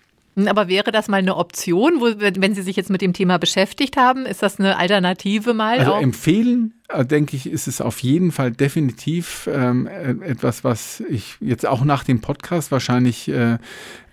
Aber 0.47 0.67
wäre 0.67 0.91
das 0.91 1.07
mal 1.07 1.17
eine 1.17 1.35
Option, 1.35 1.99
wo, 1.99 2.05
wenn 2.17 2.55
Sie 2.55 2.61
sich 2.61 2.75
jetzt 2.75 2.89
mit 2.89 3.01
dem 3.01 3.13
Thema 3.13 3.37
beschäftigt 3.37 3.97
haben, 3.97 4.25
ist 4.25 4.41
das 4.41 4.59
eine 4.59 4.77
Alternative 4.77 5.53
mal? 5.53 5.79
Also 5.79 5.93
empfehlen, 5.93 6.73
denke 7.03 7.35
ich, 7.35 7.49
ist 7.49 7.67
es 7.67 7.81
auf 7.81 7.99
jeden 7.99 8.31
Fall 8.31 8.51
definitiv 8.51 9.49
ähm, 9.51 9.87
äh, 9.87 10.11
etwas, 10.25 10.63
was 10.63 11.01
ich 11.09 11.37
jetzt 11.39 11.67
auch 11.67 11.83
nach 11.83 12.03
dem 12.03 12.21
Podcast 12.21 12.71
wahrscheinlich 12.71 13.29
äh, 13.29 13.57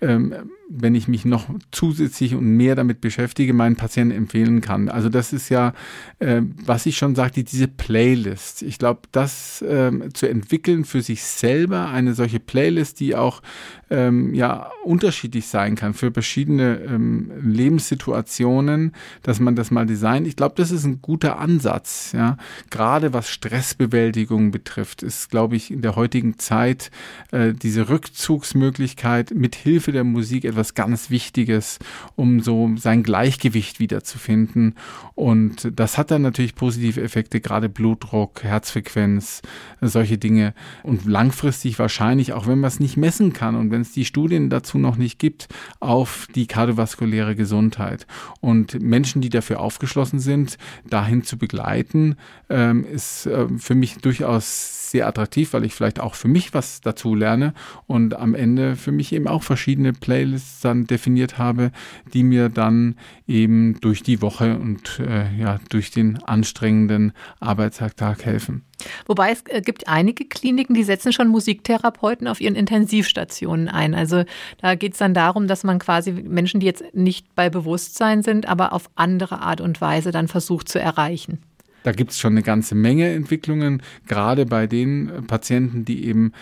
ähm, 0.00 0.34
wenn 0.68 0.94
ich 0.94 1.06
mich 1.06 1.24
noch 1.24 1.48
zusätzlich 1.70 2.34
und 2.34 2.44
mehr 2.44 2.74
damit 2.74 3.00
beschäftige, 3.00 3.52
meinen 3.52 3.76
Patienten 3.76 4.16
empfehlen 4.16 4.60
kann. 4.60 4.88
Also 4.88 5.08
das 5.08 5.32
ist 5.32 5.48
ja, 5.48 5.72
äh, 6.18 6.42
was 6.64 6.86
ich 6.86 6.96
schon 6.96 7.14
sagte, 7.14 7.44
diese 7.44 7.68
Playlist. 7.68 8.62
Ich 8.62 8.78
glaube, 8.78 9.02
das 9.12 9.64
ähm, 9.66 10.12
zu 10.12 10.28
entwickeln 10.28 10.84
für 10.84 11.02
sich 11.02 11.22
selber, 11.22 11.88
eine 11.90 12.14
solche 12.14 12.40
Playlist, 12.40 12.98
die 12.98 13.14
auch 13.14 13.42
ähm, 13.90 14.34
ja 14.34 14.70
unterschiedlich 14.84 15.46
sein 15.46 15.76
kann 15.76 15.94
für 15.94 16.10
verschiedene 16.10 16.80
ähm, 16.80 17.30
Lebenssituationen, 17.40 18.92
dass 19.22 19.38
man 19.38 19.54
das 19.54 19.70
mal 19.70 19.86
designt. 19.86 20.26
Ich 20.26 20.34
glaube, 20.34 20.56
das 20.56 20.72
ist 20.72 20.84
ein 20.84 21.00
guter 21.00 21.38
Ansatz. 21.38 22.10
Ja, 22.12 22.38
gerade 22.70 23.12
was 23.12 23.28
Stressbewältigung 23.28 24.50
betrifft, 24.50 25.02
ist, 25.02 25.30
glaube 25.30 25.56
ich, 25.56 25.70
in 25.70 25.82
der 25.82 25.96
heutigen 25.96 26.38
Zeit 26.38 26.90
äh, 27.32 27.52
diese 27.52 27.88
Rückzugsmöglichkeit 27.88 29.32
mit 29.34 29.54
Hilfe 29.54 29.92
der 29.92 30.04
Musik 30.04 30.44
etwas 30.44 30.74
ganz 30.74 31.10
Wichtiges, 31.10 31.78
um 32.14 32.40
so 32.40 32.70
sein 32.76 33.02
Gleichgewicht 33.02 33.80
wiederzufinden. 33.80 34.74
Und 35.14 35.70
das 35.74 35.98
hat 35.98 36.10
dann 36.10 36.22
natürlich 36.22 36.54
positive 36.54 37.02
Effekte, 37.02 37.40
gerade 37.40 37.68
Blutdruck, 37.68 38.42
Herzfrequenz, 38.42 39.42
solche 39.80 40.18
Dinge. 40.18 40.54
Und 40.82 41.04
langfristig 41.06 41.78
wahrscheinlich, 41.78 42.32
auch 42.32 42.46
wenn 42.46 42.60
man 42.60 42.68
es 42.68 42.80
nicht 42.80 42.96
messen 42.96 43.32
kann 43.32 43.54
und 43.54 43.70
wenn 43.70 43.80
es 43.80 43.92
die 43.92 44.04
Studien 44.04 44.50
dazu 44.50 44.78
noch 44.78 44.96
nicht 44.96 45.18
gibt, 45.18 45.48
auf 45.80 46.26
die 46.34 46.46
kardiovaskuläre 46.46 47.34
Gesundheit. 47.34 48.06
Und 48.40 48.80
Menschen, 48.80 49.22
die 49.22 49.30
dafür 49.30 49.60
aufgeschlossen 49.60 50.18
sind, 50.18 50.58
dahin 50.88 51.22
zu 51.22 51.38
begleiten, 51.38 52.16
ähm, 52.56 52.86
ist 52.86 53.26
äh, 53.26 53.46
für 53.58 53.74
mich 53.74 53.98
durchaus 53.98 54.90
sehr 54.90 55.06
attraktiv, 55.06 55.52
weil 55.52 55.64
ich 55.64 55.74
vielleicht 55.74 56.00
auch 56.00 56.14
für 56.14 56.28
mich 56.28 56.54
was 56.54 56.80
dazu 56.80 57.14
lerne 57.14 57.52
und 57.86 58.14
am 58.14 58.34
Ende 58.34 58.76
für 58.76 58.92
mich 58.92 59.12
eben 59.12 59.28
auch 59.28 59.42
verschiedene 59.42 59.92
Playlists 59.92 60.62
dann 60.62 60.86
definiert 60.86 61.36
habe, 61.36 61.70
die 62.14 62.22
mir 62.22 62.48
dann 62.48 62.96
eben 63.26 63.78
durch 63.80 64.02
die 64.02 64.22
Woche 64.22 64.56
und 64.58 65.00
äh, 65.00 65.26
ja 65.38 65.60
durch 65.68 65.90
den 65.90 66.22
anstrengenden 66.22 67.12
Arbeitstag 67.40 68.24
helfen. 68.24 68.62
Wobei 69.04 69.32
es 69.32 69.42
äh, 69.48 69.60
gibt 69.60 69.86
einige 69.86 70.24
Kliniken, 70.24 70.72
die 70.72 70.84
setzen 70.84 71.12
schon 71.12 71.28
Musiktherapeuten 71.28 72.26
auf 72.26 72.40
ihren 72.40 72.54
Intensivstationen 72.54 73.68
ein. 73.68 73.94
Also 73.94 74.24
da 74.62 74.76
geht 74.76 74.92
es 74.92 74.98
dann 74.98 75.12
darum, 75.12 75.46
dass 75.46 75.62
man 75.62 75.78
quasi 75.78 76.12
Menschen, 76.12 76.60
die 76.60 76.66
jetzt 76.66 76.94
nicht 76.94 77.34
bei 77.34 77.50
Bewusstsein 77.50 78.22
sind, 78.22 78.48
aber 78.48 78.72
auf 78.72 78.88
andere 78.94 79.40
Art 79.40 79.60
und 79.60 79.82
Weise 79.82 80.10
dann 80.10 80.28
versucht 80.28 80.70
zu 80.70 80.80
erreichen. 80.80 81.40
Da 81.86 81.92
gibt 81.92 82.10
es 82.10 82.18
schon 82.18 82.32
eine 82.32 82.42
ganze 82.42 82.74
Menge 82.74 83.10
Entwicklungen, 83.10 83.80
gerade 84.08 84.44
bei 84.44 84.66
den 84.66 85.08
äh, 85.08 85.22
Patienten, 85.22 85.84
die 85.84 86.04
eben 86.06 86.32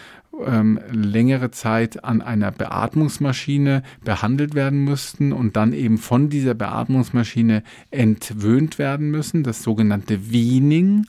ähm, 0.43 0.81
längere 0.91 1.51
Zeit 1.51 2.03
an 2.03 2.23
einer 2.23 2.51
Beatmungsmaschine 2.51 3.83
behandelt 4.03 4.55
werden 4.55 4.85
müssten 4.85 5.35
und 5.35 5.55
dann 5.57 5.75
eben 5.75 5.99
von 5.99 6.31
dieser 6.31 6.55
Beatmungsmaschine 6.55 7.63
entwöhnt 7.91 8.79
werden 8.79 9.11
müssen, 9.11 9.43
das 9.43 9.63
sogenannte 9.63 10.33
Weaning. 10.33 11.09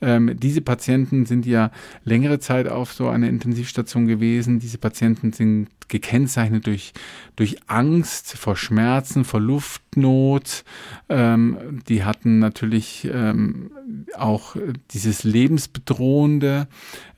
Ähm, 0.00 0.38
diese 0.38 0.60
Patienten 0.60 1.26
sind 1.26 1.46
ja 1.46 1.70
längere 2.04 2.38
Zeit 2.38 2.68
auf 2.68 2.92
so 2.92 3.08
einer 3.08 3.28
Intensivstation 3.28 4.06
gewesen. 4.06 4.58
Diese 4.58 4.78
Patienten 4.78 5.32
sind 5.32 5.68
gekennzeichnet 5.88 6.66
durch, 6.66 6.92
durch 7.36 7.58
Angst 7.66 8.36
vor 8.38 8.56
Schmerzen, 8.56 9.24
vor 9.24 9.40
Luftnot. 9.40 10.64
Ähm, 11.08 11.82
die 11.88 12.04
hatten 12.04 12.38
natürlich 12.38 13.08
ähm, 13.12 13.72
auch 14.16 14.56
dieses 14.92 15.24
Lebensbedrohende 15.24 16.68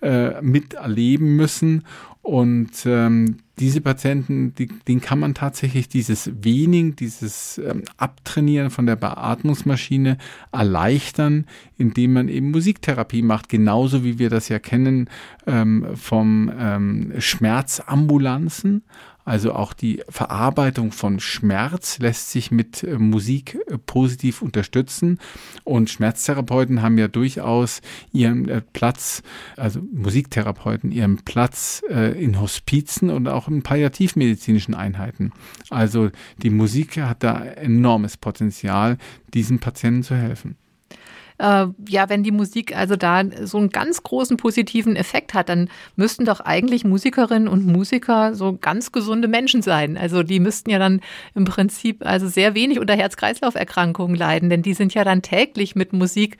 äh, 0.00 0.40
miterleben 0.42 1.36
müssen. 1.36 1.84
Und 2.22 2.70
ähm, 2.86 3.38
diese 3.58 3.80
Patienten, 3.80 4.54
die, 4.54 4.68
denen 4.68 5.00
kann 5.00 5.18
man 5.18 5.34
tatsächlich 5.34 5.88
dieses 5.88 6.30
Weaning, 6.42 6.94
dieses 6.94 7.58
ähm, 7.58 7.82
Abtrainieren 7.96 8.70
von 8.70 8.86
der 8.86 8.94
Beatmungsmaschine 8.94 10.18
erleichtern, 10.52 11.46
indem 11.78 12.12
man 12.12 12.28
eben 12.28 12.52
Musiktherapie 12.52 13.22
macht, 13.22 13.48
genauso 13.48 14.04
wie 14.04 14.20
wir 14.20 14.30
das 14.30 14.48
ja 14.48 14.60
kennen 14.60 15.10
ähm, 15.48 15.84
vom 15.96 16.50
ähm, 16.56 17.12
Schmerzambulanzen. 17.18 18.84
Also 19.24 19.54
auch 19.54 19.72
die 19.72 20.02
Verarbeitung 20.08 20.92
von 20.92 21.20
Schmerz 21.20 21.98
lässt 21.98 22.30
sich 22.30 22.50
mit 22.50 22.82
äh, 22.82 22.98
Musik 22.98 23.58
äh, 23.66 23.78
positiv 23.78 24.42
unterstützen. 24.42 25.18
Und 25.64 25.90
Schmerztherapeuten 25.90 26.82
haben 26.82 26.98
ja 26.98 27.08
durchaus 27.08 27.80
ihren 28.12 28.48
äh, 28.48 28.62
Platz, 28.72 29.22
also 29.56 29.80
Musiktherapeuten 29.92 30.90
ihren 30.92 31.16
Platz 31.16 31.82
in 31.88 32.40
Hospizen 32.40 33.10
und 33.10 33.28
auch 33.28 33.48
in 33.48 33.62
palliativmedizinischen 33.62 34.74
Einheiten. 34.74 35.32
Also 35.70 36.10
die 36.38 36.50
Musik 36.50 36.96
hat 36.98 37.22
da 37.22 37.44
enormes 37.44 38.16
Potenzial, 38.16 38.98
diesen 39.34 39.58
Patienten 39.58 40.02
zu 40.02 40.16
helfen 40.16 40.56
äh, 41.42 41.66
ja, 41.88 42.08
wenn 42.08 42.22
die 42.22 42.30
Musik 42.30 42.76
also 42.76 42.94
da 42.94 43.24
so 43.42 43.58
einen 43.58 43.70
ganz 43.70 44.04
großen 44.04 44.36
positiven 44.36 44.94
Effekt 44.94 45.34
hat, 45.34 45.48
dann 45.48 45.68
müssten 45.96 46.24
doch 46.24 46.38
eigentlich 46.38 46.84
Musikerinnen 46.84 47.48
und 47.48 47.66
Musiker 47.66 48.36
so 48.36 48.56
ganz 48.56 48.92
gesunde 48.92 49.26
Menschen 49.26 49.60
sein. 49.60 49.98
Also 49.98 50.22
die 50.22 50.38
müssten 50.38 50.70
ja 50.70 50.78
dann 50.78 51.00
im 51.34 51.44
Prinzip 51.44 52.06
also 52.06 52.28
sehr 52.28 52.54
wenig 52.54 52.78
unter 52.78 52.94
Herz-Kreislauf-Erkrankungen 52.94 54.14
leiden, 54.14 54.50
denn 54.50 54.62
die 54.62 54.74
sind 54.74 54.94
ja 54.94 55.02
dann 55.02 55.20
täglich 55.20 55.74
mit 55.74 55.92
Musik 55.92 56.38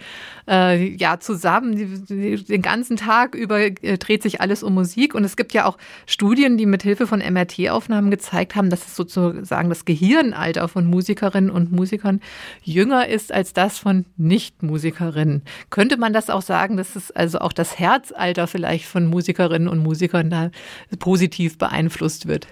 äh, 0.49 0.95
ja 0.95 1.19
zusammen. 1.19 2.07
Den 2.09 2.63
ganzen 2.63 2.97
Tag 2.97 3.35
über 3.35 3.61
äh, 3.61 3.99
dreht 3.99 4.23
sich 4.23 4.41
alles 4.41 4.63
um 4.63 4.75
Musik 4.75 5.17
und 5.17 5.25
es 5.25 5.37
gibt 5.37 5.53
ja 5.53 5.67
auch 5.67 5.79
Studien, 6.07 6.57
die 6.57 6.67
mit 6.67 6.85
Hilfe 6.85 7.09
von 7.09 7.19
MRT-Aufnahmen 7.19 8.13
gezeigt 8.13 8.55
haben, 8.55 8.71
dass 8.71 8.87
es 8.87 8.95
sozusagen 8.95 9.69
das 9.69 9.85
Gehirnalter 9.85 10.69
von 10.69 10.87
Musikerinnen 10.87 11.51
und 11.51 11.73
Musikern 11.73 12.21
jünger 12.63 13.09
ist 13.09 13.33
als 13.33 13.53
das 13.53 13.79
von 13.79 14.05
Nichtmusikern. 14.17 14.92
Musikerinnen. 14.93 15.43
Könnte 15.71 15.97
man 15.97 16.13
das 16.13 16.31
auch 16.31 16.43
sagen, 16.43 16.77
dass 16.77 16.97
es 16.97 17.11
also 17.11 17.39
auch 17.39 17.53
das 17.53 17.79
Herzalter 17.79 18.47
vielleicht 18.47 18.85
von 18.87 19.07
Musikerinnen 19.07 19.69
und 19.69 19.83
Musikern 19.83 20.31
da 20.31 20.51
positiv 20.99 21.59
beeinflusst 21.59 22.29
wird? 22.29 22.47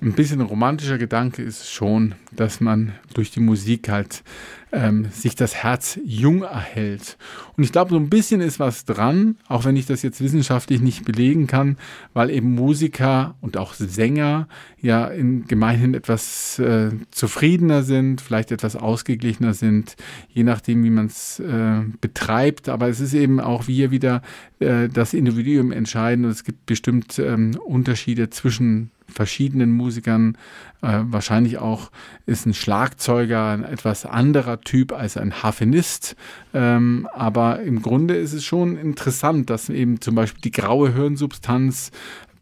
Ein 0.00 0.12
bisschen 0.14 0.40
romantischer 0.40 0.98
Gedanke 0.98 1.42
ist 1.42 1.70
schon, 1.70 2.14
dass 2.32 2.60
man 2.60 2.92
durch 3.14 3.30
die 3.30 3.40
Musik 3.40 3.88
halt 3.88 4.24
ähm, 4.72 5.06
sich 5.12 5.34
das 5.34 5.54
Herz 5.54 5.98
jung 6.04 6.42
erhält. 6.42 7.18
Und 7.56 7.64
ich 7.64 7.72
glaube, 7.72 7.90
so 7.90 7.96
ein 7.96 8.08
bisschen 8.08 8.40
ist 8.40 8.58
was 8.58 8.84
dran, 8.84 9.36
auch 9.46 9.64
wenn 9.64 9.76
ich 9.76 9.86
das 9.86 10.02
jetzt 10.02 10.20
wissenschaftlich 10.20 10.80
nicht 10.80 11.04
belegen 11.04 11.46
kann, 11.46 11.76
weil 12.14 12.30
eben 12.30 12.54
Musiker 12.54 13.36
und 13.40 13.56
auch 13.56 13.74
Sänger 13.74 14.48
ja 14.80 15.06
in 15.06 15.46
gemeinhin 15.46 15.94
etwas 15.94 16.58
äh, 16.58 16.90
zufriedener 17.10 17.82
sind, 17.82 18.20
vielleicht 18.20 18.50
etwas 18.50 18.76
ausgeglichener 18.76 19.54
sind, 19.54 19.96
je 20.30 20.42
nachdem, 20.42 20.82
wie 20.84 20.90
man 20.90 21.06
es 21.06 21.38
äh, 21.38 21.82
betreibt. 22.00 22.68
Aber 22.68 22.88
es 22.88 23.00
ist 23.00 23.14
eben 23.14 23.40
auch 23.40 23.68
wir 23.68 23.90
wieder 23.90 24.22
äh, 24.58 24.88
das 24.88 25.12
Individuum 25.12 25.70
entscheiden 25.70 26.24
und 26.24 26.30
es 26.30 26.44
gibt 26.44 26.64
bestimmt 26.66 27.18
ähm, 27.18 27.58
Unterschiede 27.64 28.30
zwischen 28.30 28.90
verschiedenen 29.12 29.70
Musikern. 29.70 30.36
Äh, 30.82 31.00
wahrscheinlich 31.04 31.58
auch 31.58 31.90
ist 32.26 32.46
ein 32.46 32.54
Schlagzeuger 32.54 33.50
ein 33.50 33.64
etwas 33.64 34.04
anderer 34.04 34.60
Typ 34.60 34.92
als 34.92 35.16
ein 35.16 35.42
Harfenist. 35.42 36.16
Ähm, 36.54 37.08
aber 37.12 37.62
im 37.62 37.82
Grunde 37.82 38.16
ist 38.16 38.32
es 38.32 38.44
schon 38.44 38.76
interessant, 38.76 39.50
dass 39.50 39.68
eben 39.68 40.00
zum 40.00 40.14
Beispiel 40.14 40.40
die 40.42 40.52
graue 40.52 40.92
Hirnsubstanz 40.94 41.90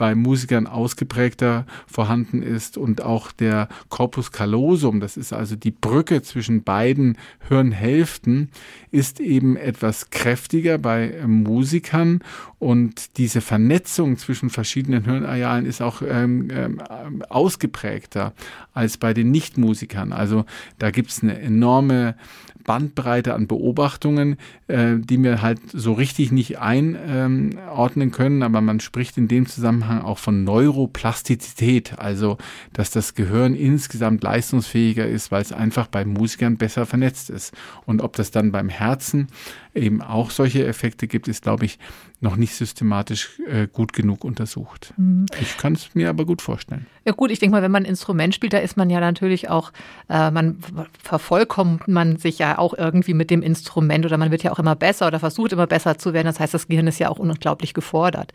bei 0.00 0.14
Musikern 0.14 0.66
ausgeprägter 0.66 1.66
vorhanden 1.86 2.42
ist 2.42 2.78
und 2.78 3.02
auch 3.02 3.32
der 3.32 3.68
Corpus 3.90 4.32
callosum, 4.32 4.98
das 4.98 5.18
ist 5.18 5.34
also 5.34 5.56
die 5.56 5.72
Brücke 5.72 6.22
zwischen 6.22 6.62
beiden 6.62 7.18
Hirnhälften, 7.48 8.48
ist 8.90 9.20
eben 9.20 9.58
etwas 9.58 10.08
kräftiger 10.08 10.78
bei 10.78 11.22
Musikern 11.26 12.20
und 12.58 13.18
diese 13.18 13.42
Vernetzung 13.42 14.16
zwischen 14.16 14.48
verschiedenen 14.48 15.04
Hirnarealen 15.04 15.66
ist 15.66 15.82
auch 15.82 16.00
ähm, 16.00 16.48
ähm, 16.50 16.80
ausgeprägter 17.28 18.32
als 18.72 18.96
bei 18.96 19.12
den 19.12 19.30
Nichtmusikern. 19.30 20.14
Also 20.14 20.46
da 20.78 20.90
gibt 20.90 21.10
es 21.10 21.22
eine 21.22 21.38
enorme 21.38 22.14
Bandbreite 22.64 23.34
an 23.34 23.46
Beobachtungen, 23.46 24.36
äh, 24.68 24.96
die 24.98 25.22
wir 25.22 25.42
halt 25.42 25.60
so 25.72 25.92
richtig 25.92 26.32
nicht 26.32 26.58
einordnen 26.58 28.10
können, 28.10 28.42
aber 28.42 28.60
man 28.60 28.80
spricht 28.80 29.16
in 29.18 29.28
dem 29.28 29.46
Zusammenhang 29.46 30.02
auch 30.02 30.18
von 30.18 30.44
Neuroplastizität, 30.44 31.98
also 31.98 32.38
dass 32.72 32.90
das 32.90 33.14
Gehirn 33.14 33.54
insgesamt 33.54 34.22
leistungsfähiger 34.22 35.06
ist, 35.06 35.30
weil 35.30 35.42
es 35.42 35.52
einfach 35.52 35.86
bei 35.86 36.04
Musikern 36.04 36.56
besser 36.56 36.86
vernetzt 36.86 37.30
ist. 37.30 37.54
Und 37.86 38.02
ob 38.02 38.16
das 38.16 38.30
dann 38.30 38.52
beim 38.52 38.68
Herzen 38.68 39.28
eben 39.74 40.02
auch 40.02 40.30
solche 40.30 40.66
Effekte 40.66 41.06
gibt, 41.06 41.28
ist, 41.28 41.42
glaube 41.42 41.64
ich, 41.64 41.78
noch 42.20 42.36
nicht 42.36 42.54
systematisch 42.54 43.40
äh, 43.48 43.66
gut 43.66 43.92
genug 43.92 44.24
untersucht. 44.24 44.92
Mhm. 44.96 45.26
Ich 45.40 45.56
kann 45.56 45.72
es 45.72 45.94
mir 45.94 46.10
aber 46.10 46.26
gut 46.26 46.42
vorstellen. 46.42 46.86
Ja 47.04 47.12
gut, 47.12 47.30
ich 47.30 47.38
denke 47.38 47.52
mal, 47.52 47.62
wenn 47.62 47.70
man 47.70 47.84
ein 47.84 47.88
Instrument 47.88 48.34
spielt, 48.34 48.52
da 48.52 48.58
ist 48.58 48.76
man 48.76 48.90
ja 48.90 49.00
natürlich 49.00 49.48
auch, 49.48 49.72
äh, 50.08 50.30
man 50.30 50.62
vervollkommt 51.02 51.88
man 51.88 52.18
sich 52.18 52.38
ja 52.38 52.58
auch 52.58 52.74
irgendwie 52.74 53.14
mit 53.14 53.30
dem 53.30 53.42
Instrument 53.42 54.04
oder 54.04 54.18
man 54.18 54.30
wird 54.30 54.42
ja 54.42 54.52
auch 54.52 54.58
immer 54.58 54.76
besser 54.76 55.06
oder 55.06 55.18
versucht 55.18 55.52
immer 55.52 55.66
besser 55.66 55.96
zu 55.96 56.12
werden. 56.12 56.26
Das 56.26 56.40
heißt, 56.40 56.52
das 56.52 56.68
Gehirn 56.68 56.86
ist 56.86 56.98
ja 56.98 57.08
auch 57.08 57.18
unglaublich 57.18 57.72
gefordert, 57.72 58.32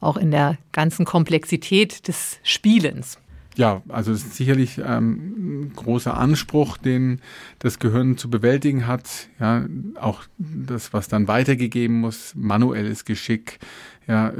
auch 0.00 0.16
in 0.16 0.30
der 0.30 0.56
ganzen 0.72 1.04
Komplexität 1.04 2.08
des 2.08 2.38
Spielens. 2.42 3.18
Ja, 3.58 3.82
also 3.88 4.12
es 4.12 4.24
ist 4.24 4.36
sicherlich 4.36 4.78
ähm, 4.78 5.64
ein 5.64 5.72
großer 5.74 6.16
Anspruch, 6.16 6.76
den 6.76 7.20
das 7.58 7.80
Gehirn 7.80 8.16
zu 8.16 8.30
bewältigen 8.30 8.86
hat. 8.86 9.28
Ja, 9.40 9.66
auch 10.00 10.22
das, 10.38 10.92
was 10.92 11.08
dann 11.08 11.26
weitergegeben 11.26 11.98
muss, 11.98 12.36
manuelles 12.36 13.04
Geschick, 13.04 13.58
ja, 14.06 14.32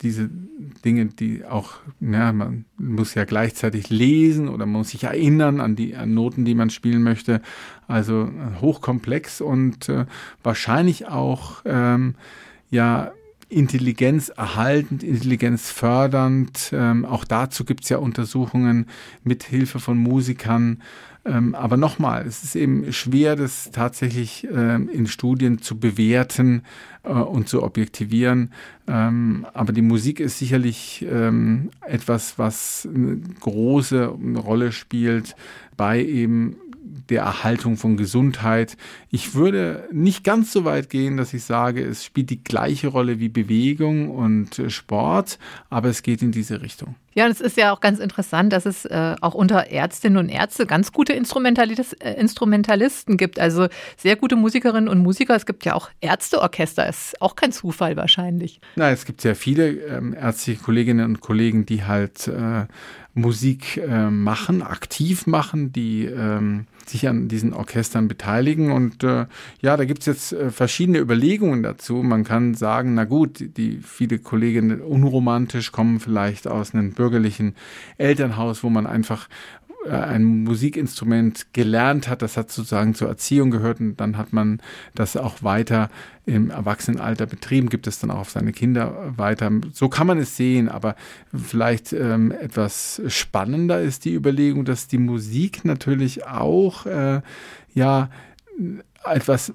diese 0.00 0.30
Dinge, 0.84 1.06
die 1.06 1.44
auch, 1.44 1.80
ja, 1.98 2.32
man 2.32 2.64
muss 2.78 3.14
ja 3.14 3.24
gleichzeitig 3.24 3.90
lesen 3.90 4.48
oder 4.48 4.66
man 4.66 4.82
muss 4.82 4.90
sich 4.90 5.02
erinnern 5.02 5.60
an 5.60 5.74
die 5.74 5.96
an 5.96 6.14
Noten, 6.14 6.44
die 6.44 6.54
man 6.54 6.70
spielen 6.70 7.02
möchte. 7.02 7.40
Also 7.88 8.30
hochkomplex 8.60 9.40
und 9.40 9.88
äh, 9.88 10.06
wahrscheinlich 10.44 11.08
auch 11.08 11.62
ähm, 11.64 12.14
ja 12.70 13.10
Intelligenz 13.54 14.28
erhaltend, 14.28 15.02
Intelligenz 15.02 15.70
fördernd. 15.70 16.70
Ähm, 16.72 17.04
auch 17.04 17.24
dazu 17.24 17.64
gibt 17.64 17.84
es 17.84 17.90
ja 17.90 17.98
Untersuchungen 17.98 18.86
mit 19.22 19.44
Hilfe 19.44 19.78
von 19.78 19.96
Musikern. 19.96 20.82
Ähm, 21.26 21.54
aber 21.54 21.78
nochmal, 21.78 22.26
es 22.26 22.44
ist 22.44 22.54
eben 22.54 22.92
schwer, 22.92 23.34
das 23.34 23.70
tatsächlich 23.72 24.46
ähm, 24.52 24.90
in 24.90 25.06
Studien 25.06 25.62
zu 25.62 25.78
bewerten 25.78 26.64
äh, 27.02 27.08
und 27.08 27.48
zu 27.48 27.62
objektivieren. 27.62 28.52
Ähm, 28.86 29.46
aber 29.54 29.72
die 29.72 29.82
Musik 29.82 30.20
ist 30.20 30.38
sicherlich 30.38 31.06
ähm, 31.10 31.70
etwas, 31.86 32.38
was 32.38 32.86
eine 32.94 33.20
große 33.40 34.04
Rolle 34.36 34.72
spielt 34.72 35.34
bei 35.76 36.04
eben 36.04 36.56
der 37.08 37.22
Erhaltung 37.22 37.76
von 37.76 37.96
Gesundheit. 37.96 38.76
Ich 39.10 39.34
würde 39.34 39.88
nicht 39.92 40.24
ganz 40.24 40.52
so 40.52 40.64
weit 40.64 40.90
gehen, 40.90 41.16
dass 41.16 41.34
ich 41.34 41.44
sage, 41.44 41.84
es 41.84 42.04
spielt 42.04 42.30
die 42.30 42.42
gleiche 42.42 42.88
Rolle 42.88 43.20
wie 43.20 43.28
Bewegung 43.28 44.10
und 44.10 44.58
äh, 44.58 44.70
Sport, 44.70 45.38
aber 45.70 45.88
es 45.88 46.02
geht 46.02 46.22
in 46.22 46.32
diese 46.32 46.62
Richtung. 46.62 46.94
Ja, 47.14 47.26
und 47.26 47.30
es 47.30 47.40
ist 47.40 47.56
ja 47.56 47.72
auch 47.72 47.80
ganz 47.80 48.00
interessant, 48.00 48.52
dass 48.52 48.66
es 48.66 48.84
äh, 48.86 49.14
auch 49.20 49.34
unter 49.34 49.68
Ärztinnen 49.68 50.18
und 50.18 50.28
Ärzte 50.28 50.66
ganz 50.66 50.92
gute 50.92 51.12
Instrumentalist, 51.12 52.02
äh, 52.04 52.14
Instrumentalisten 52.14 53.16
gibt. 53.16 53.38
Also 53.38 53.68
sehr 53.96 54.16
gute 54.16 54.34
Musikerinnen 54.34 54.88
und 54.88 54.98
Musiker. 54.98 55.36
Es 55.36 55.46
gibt 55.46 55.64
ja 55.64 55.74
auch 55.74 55.90
Ärzteorchester. 56.00 56.88
Ist 56.88 57.20
auch 57.22 57.36
kein 57.36 57.52
Zufall 57.52 57.96
wahrscheinlich. 57.96 58.60
Na, 58.74 58.90
es 58.90 59.04
gibt 59.04 59.20
sehr 59.20 59.36
viele 59.36 59.68
ähm, 59.68 60.12
ärztliche 60.12 60.60
Kolleginnen 60.60 61.04
und 61.04 61.20
Kollegen, 61.20 61.66
die 61.66 61.84
halt 61.84 62.26
äh, 62.26 62.66
Musik 63.14 63.76
äh, 63.76 64.10
machen, 64.10 64.62
aktiv 64.62 65.28
machen, 65.28 65.72
die 65.72 66.06
ähm, 66.06 66.66
sich 66.88 67.08
an 67.08 67.28
diesen 67.28 67.52
Orchestern 67.52 68.08
beteiligen. 68.08 68.72
Und 68.72 69.04
äh, 69.04 69.26
ja, 69.60 69.76
da 69.76 69.84
gibt's 69.84 70.06
jetzt 70.06 70.32
äh, 70.32 70.50
verschiedene 70.50 70.98
Überlegungen 70.98 71.62
dazu. 71.62 72.02
Man 72.02 72.24
kann 72.24 72.54
sagen, 72.54 72.94
na 72.94 73.04
gut, 73.04 73.56
die 73.56 73.78
viele 73.78 74.18
Kolleginnen 74.18 74.80
unromantisch 74.80 75.72
kommen 75.72 76.00
vielleicht 76.00 76.46
aus 76.46 76.74
einem 76.74 76.92
bürgerlichen 76.92 77.54
Elternhaus, 77.98 78.62
wo 78.62 78.70
man 78.70 78.86
einfach 78.86 79.28
ein 79.88 80.44
Musikinstrument 80.44 81.52
gelernt 81.52 82.08
hat, 82.08 82.22
das 82.22 82.36
hat 82.36 82.50
sozusagen 82.50 82.94
zur 82.94 83.08
Erziehung 83.08 83.50
gehört 83.50 83.80
und 83.80 83.96
dann 83.96 84.16
hat 84.16 84.32
man 84.32 84.60
das 84.94 85.16
auch 85.16 85.42
weiter 85.42 85.90
im 86.26 86.50
Erwachsenenalter 86.50 87.26
betrieben, 87.26 87.68
gibt 87.68 87.86
es 87.86 87.98
dann 87.98 88.10
auch 88.10 88.20
auf 88.20 88.30
seine 88.30 88.52
Kinder 88.52 89.12
weiter. 89.16 89.50
So 89.72 89.88
kann 89.88 90.06
man 90.06 90.18
es 90.18 90.36
sehen, 90.36 90.68
aber 90.68 90.96
vielleicht 91.34 91.92
ähm, 91.92 92.32
etwas 92.32 93.02
spannender 93.08 93.80
ist 93.80 94.04
die 94.04 94.14
Überlegung, 94.14 94.64
dass 94.64 94.88
die 94.88 94.98
Musik 94.98 95.64
natürlich 95.64 96.26
auch 96.26 96.86
äh, 96.86 97.20
ja 97.74 98.08
etwas 99.04 99.52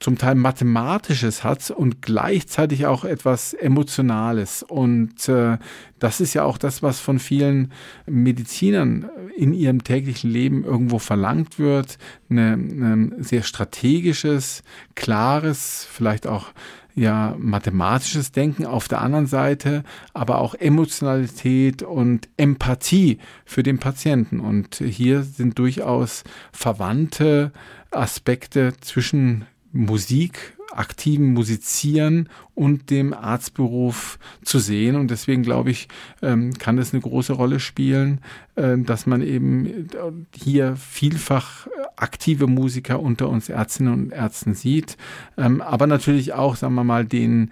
zum 0.00 0.16
Teil 0.16 0.36
Mathematisches 0.36 1.42
hat 1.42 1.70
und 1.70 2.02
gleichzeitig 2.02 2.86
auch 2.86 3.04
etwas 3.04 3.52
Emotionales. 3.52 4.62
Und 4.62 5.28
äh, 5.28 5.58
das 5.98 6.20
ist 6.20 6.34
ja 6.34 6.44
auch 6.44 6.58
das, 6.58 6.82
was 6.82 7.00
von 7.00 7.18
vielen 7.18 7.72
Medizinern 8.06 9.10
in 9.36 9.52
ihrem 9.52 9.82
täglichen 9.82 10.30
Leben 10.30 10.64
irgendwo 10.64 10.98
verlangt 10.98 11.58
wird. 11.58 11.98
Ein 12.30 13.16
sehr 13.18 13.42
strategisches, 13.42 14.62
klares, 14.94 15.86
vielleicht 15.90 16.26
auch 16.26 16.52
ja 16.94 17.36
mathematisches 17.38 18.32
Denken 18.32 18.66
auf 18.66 18.88
der 18.88 19.00
anderen 19.00 19.26
Seite, 19.26 19.84
aber 20.14 20.38
auch 20.38 20.54
Emotionalität 20.54 21.82
und 21.82 22.28
Empathie 22.36 23.18
für 23.44 23.62
den 23.62 23.78
Patienten. 23.78 24.40
Und 24.40 24.76
hier 24.76 25.22
sind 25.22 25.58
durchaus 25.58 26.24
verwandte 26.52 27.52
Aspekte 27.90 28.74
zwischen 28.80 29.46
Musik, 29.78 30.56
aktiven 30.72 31.32
Musizieren 31.32 32.28
und 32.54 32.90
dem 32.90 33.14
Arztberuf 33.14 34.18
zu 34.42 34.58
sehen. 34.58 34.96
Und 34.96 35.10
deswegen 35.10 35.42
glaube 35.42 35.70
ich, 35.70 35.88
ähm, 36.20 36.52
kann 36.54 36.76
das 36.76 36.92
eine 36.92 37.00
große 37.00 37.32
Rolle 37.32 37.60
spielen, 37.60 38.20
äh, 38.56 38.76
dass 38.76 39.06
man 39.06 39.22
eben 39.22 39.88
hier 40.34 40.76
vielfach 40.76 41.68
aktive 41.96 42.48
Musiker 42.48 43.00
unter 43.00 43.28
uns 43.28 43.48
Ärztinnen 43.48 43.92
und 43.92 44.12
Ärzten 44.12 44.54
sieht. 44.54 44.96
Ähm, 45.36 45.62
aber 45.62 45.86
natürlich 45.86 46.32
auch, 46.32 46.56
sagen 46.56 46.74
wir 46.74 46.84
mal, 46.84 47.04
den 47.04 47.50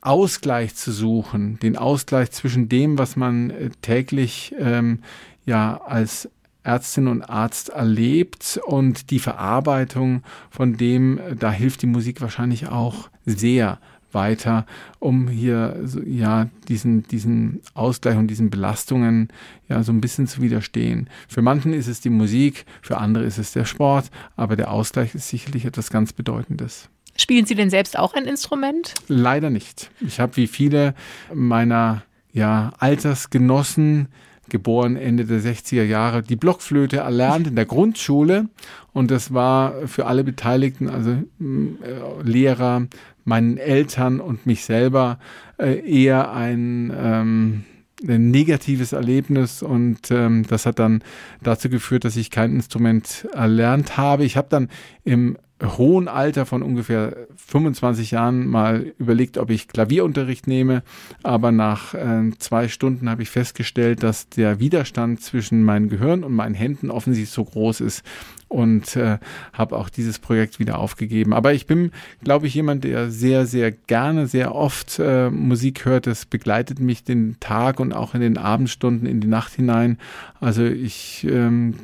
Ausgleich 0.00 0.74
zu 0.74 0.92
suchen, 0.92 1.58
den 1.60 1.76
Ausgleich 1.76 2.32
zwischen 2.32 2.68
dem, 2.68 2.98
was 2.98 3.16
man 3.16 3.50
äh, 3.50 3.70
täglich 3.82 4.54
ähm, 4.58 5.00
ja 5.46 5.80
als 5.84 6.28
Ärztin 6.62 7.08
und 7.08 7.22
Arzt 7.22 7.70
erlebt 7.70 8.60
und 8.66 9.10
die 9.10 9.18
Verarbeitung 9.18 10.22
von 10.50 10.76
dem, 10.76 11.20
da 11.38 11.50
hilft 11.50 11.82
die 11.82 11.86
Musik 11.86 12.20
wahrscheinlich 12.20 12.68
auch 12.68 13.08
sehr 13.24 13.78
weiter, 14.12 14.66
um 14.98 15.28
hier 15.28 15.76
ja 16.06 16.48
diesen 16.68 17.02
diesen 17.08 17.60
Ausgleich 17.74 18.16
und 18.16 18.28
diesen 18.28 18.50
Belastungen 18.50 19.28
ja 19.68 19.82
so 19.82 19.92
ein 19.92 20.00
bisschen 20.00 20.26
zu 20.26 20.40
widerstehen. 20.40 21.10
Für 21.28 21.42
manchen 21.42 21.72
ist 21.72 21.88
es 21.88 22.00
die 22.00 22.10
Musik, 22.10 22.64
für 22.80 22.98
andere 22.98 23.24
ist 23.24 23.38
es 23.38 23.52
der 23.52 23.64
Sport, 23.64 24.10
aber 24.36 24.56
der 24.56 24.70
Ausgleich 24.70 25.14
ist 25.14 25.28
sicherlich 25.28 25.64
etwas 25.64 25.90
ganz 25.90 26.12
Bedeutendes. 26.12 26.88
Spielen 27.16 27.46
Sie 27.46 27.56
denn 27.56 27.68
selbst 27.68 27.98
auch 27.98 28.14
ein 28.14 28.26
Instrument? 28.26 28.94
Leider 29.08 29.50
nicht. 29.50 29.90
Ich 30.00 30.20
habe 30.20 30.36
wie 30.36 30.46
viele 30.46 30.94
meiner 31.34 32.02
ja, 32.32 32.72
Altersgenossen 32.78 34.08
geboren 34.50 34.96
Ende 34.96 35.24
der 35.24 35.40
60er 35.40 35.84
Jahre, 35.84 36.22
die 36.22 36.36
Blockflöte 36.36 36.98
erlernt 36.98 37.46
in 37.46 37.56
der 37.56 37.66
Grundschule. 37.66 38.48
Und 38.92 39.10
das 39.10 39.32
war 39.32 39.86
für 39.86 40.06
alle 40.06 40.24
Beteiligten, 40.24 40.88
also 40.88 41.10
äh, 41.10 42.22
Lehrer, 42.22 42.86
meinen 43.24 43.58
Eltern 43.58 44.20
und 44.20 44.46
mich 44.46 44.64
selber, 44.64 45.18
äh, 45.58 45.78
eher 45.80 46.32
ein, 46.32 46.92
ähm, 46.96 47.64
ein 48.06 48.30
negatives 48.30 48.92
Erlebnis 48.92 49.62
und 49.62 50.10
ähm, 50.10 50.44
das 50.48 50.66
hat 50.66 50.78
dann 50.78 51.02
dazu 51.42 51.68
geführt, 51.68 52.04
dass 52.04 52.16
ich 52.16 52.30
kein 52.30 52.54
Instrument 52.54 53.28
erlernt 53.32 53.96
habe. 53.96 54.24
Ich 54.24 54.36
habe 54.36 54.48
dann 54.50 54.68
im 55.04 55.36
hohen 55.62 56.08
Alter 56.08 56.46
von 56.46 56.62
ungefähr 56.62 57.26
25 57.36 58.12
Jahren 58.12 58.46
mal 58.46 58.92
überlegt, 58.98 59.38
ob 59.38 59.50
ich 59.50 59.68
Klavierunterricht 59.68 60.46
nehme, 60.46 60.82
aber 61.22 61.50
nach 61.50 61.94
äh, 61.94 62.30
zwei 62.38 62.68
Stunden 62.68 63.10
habe 63.10 63.22
ich 63.22 63.30
festgestellt, 63.30 64.02
dass 64.02 64.28
der 64.28 64.60
Widerstand 64.60 65.20
zwischen 65.20 65.64
meinem 65.64 65.88
Gehirn 65.88 66.22
und 66.22 66.32
meinen 66.32 66.54
Händen 66.54 66.90
offensichtlich 66.90 67.30
so 67.30 67.44
groß 67.44 67.80
ist 67.80 68.04
und 68.48 68.96
äh, 68.96 69.18
habe 69.52 69.76
auch 69.76 69.88
dieses 69.90 70.18
Projekt 70.18 70.58
wieder 70.58 70.78
aufgegeben. 70.78 71.32
Aber 71.34 71.52
ich 71.52 71.66
bin, 71.66 71.92
glaube 72.24 72.46
ich, 72.46 72.54
jemand, 72.54 72.84
der 72.84 73.10
sehr, 73.10 73.46
sehr 73.46 73.70
gerne, 73.70 74.26
sehr 74.26 74.54
oft 74.54 74.98
äh, 74.98 75.30
Musik 75.30 75.84
hört. 75.84 76.06
Das 76.06 76.24
begleitet 76.24 76.80
mich 76.80 77.04
den 77.04 77.36
Tag 77.40 77.78
und 77.78 77.92
auch 77.92 78.14
in 78.14 78.20
den 78.20 78.38
Abendstunden, 78.38 79.06
in 79.06 79.20
die 79.20 79.28
Nacht 79.28 79.54
hinein. 79.54 79.98
Also 80.40 80.64
ich 80.64 81.26
ähm, 81.28 81.74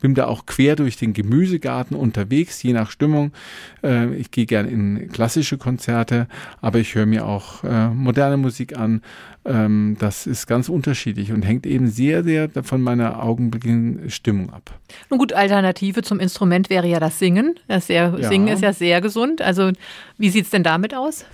bin 0.00 0.14
da 0.14 0.26
auch 0.26 0.46
quer 0.46 0.76
durch 0.76 0.96
den 0.96 1.12
Gemüsegarten 1.12 1.96
unterwegs, 1.96 2.62
je 2.62 2.72
nach 2.72 2.90
Stimmung. 2.90 3.32
Äh, 3.82 4.14
ich 4.14 4.30
gehe 4.30 4.46
gerne 4.46 4.70
in 4.70 5.08
klassische 5.12 5.58
Konzerte, 5.58 6.28
aber 6.60 6.78
ich 6.78 6.94
höre 6.94 7.06
mir 7.06 7.26
auch 7.26 7.62
äh, 7.64 7.88
moderne 7.88 8.36
Musik 8.38 8.78
an. 8.78 9.02
Ähm, 9.44 9.96
das 9.98 10.26
ist 10.28 10.46
ganz 10.46 10.68
unterschiedlich 10.68 11.32
und 11.32 11.42
hängt 11.42 11.66
eben 11.66 11.88
sehr, 11.88 12.22
sehr 12.22 12.48
von 12.62 12.80
meiner 12.80 13.22
augenblicklichen 13.22 14.08
Stimmung 14.08 14.52
ab. 14.52 14.78
Nun 15.10 15.18
gut, 15.18 15.32
Alternative 15.42 16.02
zum 16.02 16.20
Instrument 16.20 16.70
wäre 16.70 16.86
ja 16.86 17.00
das 17.00 17.18
Singen. 17.18 17.56
Das 17.66 17.88
sehr, 17.88 18.14
ja. 18.16 18.28
Singen 18.28 18.48
ist 18.48 18.62
ja 18.62 18.72
sehr 18.72 19.00
gesund. 19.00 19.42
Also 19.42 19.72
wie 20.16 20.30
sieht 20.30 20.44
es 20.44 20.50
denn 20.50 20.62
damit 20.62 20.94
aus? 20.94 21.24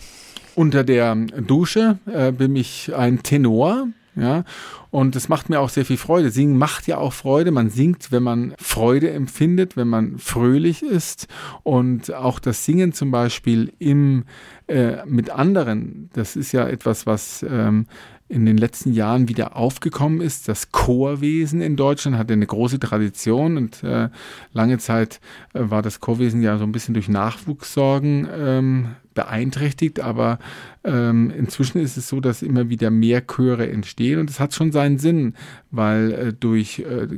Unter 0.54 0.82
der 0.82 1.14
Dusche 1.14 1.98
äh, 2.10 2.32
bin 2.32 2.56
ich 2.56 2.94
ein 2.94 3.22
Tenor. 3.22 3.88
Ja, 4.16 4.42
und 4.90 5.14
es 5.14 5.28
macht 5.28 5.48
mir 5.48 5.60
auch 5.60 5.68
sehr 5.68 5.84
viel 5.84 5.96
Freude. 5.96 6.30
Singen 6.30 6.58
macht 6.58 6.88
ja 6.88 6.98
auch 6.98 7.12
Freude. 7.12 7.52
Man 7.52 7.70
singt, 7.70 8.10
wenn 8.10 8.24
man 8.24 8.52
Freude 8.58 9.10
empfindet, 9.10 9.76
wenn 9.76 9.86
man 9.86 10.18
fröhlich 10.18 10.82
ist. 10.82 11.28
Und 11.62 12.12
auch 12.12 12.40
das 12.40 12.64
Singen 12.64 12.92
zum 12.92 13.12
Beispiel 13.12 13.72
im, 13.78 14.24
äh, 14.66 15.06
mit 15.06 15.30
anderen, 15.30 16.10
das 16.14 16.34
ist 16.34 16.50
ja 16.50 16.66
etwas, 16.66 17.06
was 17.06 17.46
ähm, 17.48 17.86
in 18.28 18.44
den 18.44 18.58
letzten 18.58 18.92
Jahren 18.92 19.28
wieder 19.28 19.56
aufgekommen 19.56 20.20
ist. 20.20 20.48
Das 20.48 20.70
Chorwesen 20.70 21.60
in 21.60 21.76
Deutschland 21.76 22.18
hatte 22.18 22.34
eine 22.34 22.46
große 22.46 22.78
Tradition 22.78 23.56
und 23.56 23.82
äh, 23.82 24.10
lange 24.52 24.78
Zeit 24.78 25.20
äh, 25.54 25.60
war 25.62 25.82
das 25.82 26.00
Chorwesen 26.00 26.42
ja 26.42 26.58
so 26.58 26.64
ein 26.64 26.72
bisschen 26.72 26.94
durch 26.94 27.08
Nachwuchssorgen 27.08 28.28
ähm, 28.30 28.88
beeinträchtigt, 29.18 29.98
aber 29.98 30.38
ähm, 30.85 31.33
inzwischen 31.37 31.81
ist 31.81 31.96
es 31.96 32.07
so, 32.07 32.20
dass 32.20 32.40
immer 32.40 32.68
wieder 32.68 32.88
mehr 32.88 33.26
Chöre 33.26 33.68
entstehen 33.68 34.20
und 34.20 34.31
es 34.31 34.38
hat 34.38 34.54
schon 34.54 34.70
seinen 34.70 34.98
Sinn, 34.98 35.35
weil 35.72 36.12
äh, 36.12 36.33
durch 36.33 36.78
äh, 36.78 37.09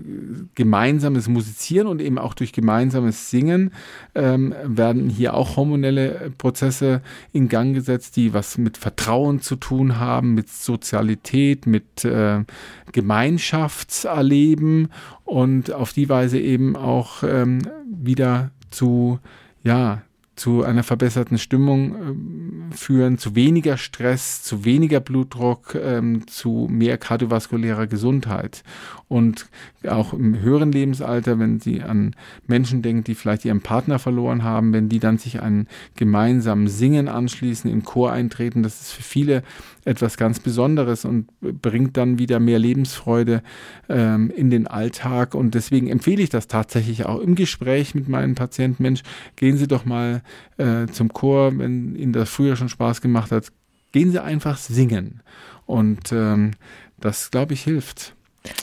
gemeinsames 0.54 1.28
Musizieren 1.28 1.86
und 1.86 2.00
eben 2.00 2.16
auch 2.16 2.32
durch 2.32 2.54
gemeinsames 2.54 3.28
Singen 3.28 3.72
ähm, 4.14 4.54
werden 4.64 5.10
hier 5.10 5.34
auch 5.34 5.56
hormonelle 5.56 6.32
Prozesse 6.38 7.02
in 7.32 7.50
Gang 7.50 7.74
gesetzt, 7.74 8.16
die 8.16 8.32
was 8.32 8.56
mit 8.56 8.78
Vertrauen 8.78 9.42
zu 9.42 9.56
tun 9.56 9.98
haben, 9.98 10.32
mit 10.32 10.48
Sozialität, 10.48 11.66
mit 11.66 12.06
äh, 12.06 12.44
Gemeinschaftserleben 12.92 14.88
und 15.24 15.70
auf 15.70 15.92
die 15.92 16.08
Weise 16.08 16.40
eben 16.40 16.76
auch 16.76 17.24
ähm, 17.24 17.58
wieder 17.86 18.52
zu 18.70 19.18
ja, 19.62 20.00
zu 20.40 20.64
einer 20.64 20.82
verbesserten 20.82 21.36
Stimmung 21.36 22.70
äh, 22.70 22.74
führen, 22.74 23.18
zu 23.18 23.34
weniger 23.36 23.76
Stress, 23.76 24.42
zu 24.42 24.64
weniger 24.64 24.98
Blutdruck, 24.98 25.74
ähm, 25.74 26.26
zu 26.28 26.66
mehr 26.70 26.96
kardiovaskulärer 26.96 27.86
Gesundheit. 27.86 28.62
Und 29.08 29.50
auch 29.86 30.14
im 30.14 30.40
höheren 30.40 30.72
Lebensalter, 30.72 31.38
wenn 31.38 31.60
Sie 31.60 31.82
an 31.82 32.16
Menschen 32.46 32.80
denken, 32.80 33.04
die 33.04 33.16
vielleicht 33.16 33.44
ihren 33.44 33.60
Partner 33.60 33.98
verloren 33.98 34.42
haben, 34.42 34.72
wenn 34.72 34.88
die 34.88 34.98
dann 34.98 35.18
sich 35.18 35.42
an 35.42 35.66
gemeinsamen 35.96 36.68
Singen 36.68 37.08
anschließen, 37.08 37.70
im 37.70 37.84
Chor 37.84 38.12
eintreten, 38.12 38.62
das 38.62 38.80
ist 38.80 38.92
für 38.92 39.02
viele 39.02 39.42
etwas 39.84 40.16
ganz 40.16 40.40
Besonderes 40.40 41.04
und 41.04 41.28
bringt 41.40 41.96
dann 41.96 42.18
wieder 42.18 42.38
mehr 42.38 42.58
Lebensfreude 42.58 43.42
ähm, 43.88 44.30
in 44.30 44.48
den 44.50 44.66
Alltag. 44.66 45.34
Und 45.34 45.54
deswegen 45.54 45.88
empfehle 45.88 46.22
ich 46.22 46.30
das 46.30 46.48
tatsächlich 46.48 47.04
auch 47.06 47.20
im 47.20 47.34
Gespräch 47.34 47.94
mit 47.94 48.08
meinen 48.08 48.34
Patienten. 48.34 48.82
Mensch, 48.82 49.02
gehen 49.36 49.56
Sie 49.56 49.68
doch 49.68 49.84
mal 49.84 50.22
äh, 50.56 50.86
zum 50.86 51.12
Chor, 51.12 51.56
wenn 51.58 51.94
Ihnen 51.96 52.12
das 52.12 52.30
früher 52.30 52.56
schon 52.56 52.68
Spaß 52.68 53.00
gemacht 53.00 53.30
hat. 53.32 53.48
Gehen 53.92 54.12
Sie 54.12 54.22
einfach 54.22 54.58
singen. 54.58 55.22
Und 55.66 56.12
ähm, 56.12 56.52
das, 56.98 57.30
glaube 57.30 57.54
ich, 57.54 57.62
hilft. 57.62 58.14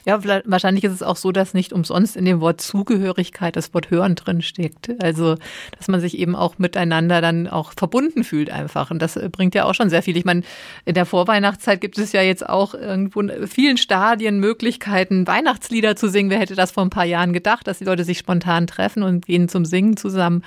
Ja, 0.06 0.20
wahrscheinlich 0.46 0.84
ist 0.86 0.94
es 0.94 1.04
auch 1.04 1.18
so, 1.18 1.32
dass 1.32 1.54
nicht 1.54 1.72
umsonst 1.72 2.16
in 2.16 2.26
dem 2.26 2.42
Wort 2.42 2.62
Zugehörigkeit 2.62 3.56
das 3.56 3.74
Wort 3.76 3.92
Hören 3.92 4.16
drin 4.16 4.42
steckt. 4.42 4.92
Also, 5.04 5.36
dass 5.78 5.88
man 5.88 6.00
sich 6.00 6.18
eben 6.18 6.36
auch 6.36 6.58
miteinander 6.58 7.22
dann 7.22 7.48
auch 7.48 7.74
verbunden 7.78 8.24
fühlt 8.24 8.50
einfach. 8.50 8.90
Und 8.90 9.02
das 9.02 9.20
bringt 9.32 9.54
ja 9.54 9.66
auch 9.66 9.76
schon 9.76 9.90
sehr 9.90 10.02
viel. 10.02 10.18
Ich 10.18 10.26
meine, 10.26 10.42
in 10.86 10.96
der 10.96 11.06
Vorweihnachtszeit 11.06 11.80
gibt 11.80 12.00
es 12.00 12.12
ja 12.12 12.22
jetzt 12.22 12.48
auch 12.48 12.74
irgendwo 12.74 13.22
in 13.22 13.48
vielen 13.48 13.78
Stadien 13.78 14.40
Möglichkeiten, 14.40 15.28
Weihnachtslieder 15.28 15.96
zu 15.96 16.10
singen. 16.10 16.32
Wer 16.32 16.40
hätte 16.40 16.56
das 16.56 16.72
vor 16.72 16.84
ein 16.84 16.90
paar 16.90 17.06
Jahren 17.06 17.34
gedacht, 17.34 17.68
dass 17.68 17.78
die 17.78 17.86
Leute 17.86 18.04
sich 18.04 18.18
spontan 18.18 18.66
treffen 18.66 19.04
und 19.04 19.28
gehen 19.28 19.48
zum 19.48 19.64
Singen 19.64 19.96
zusammen? 19.96 20.44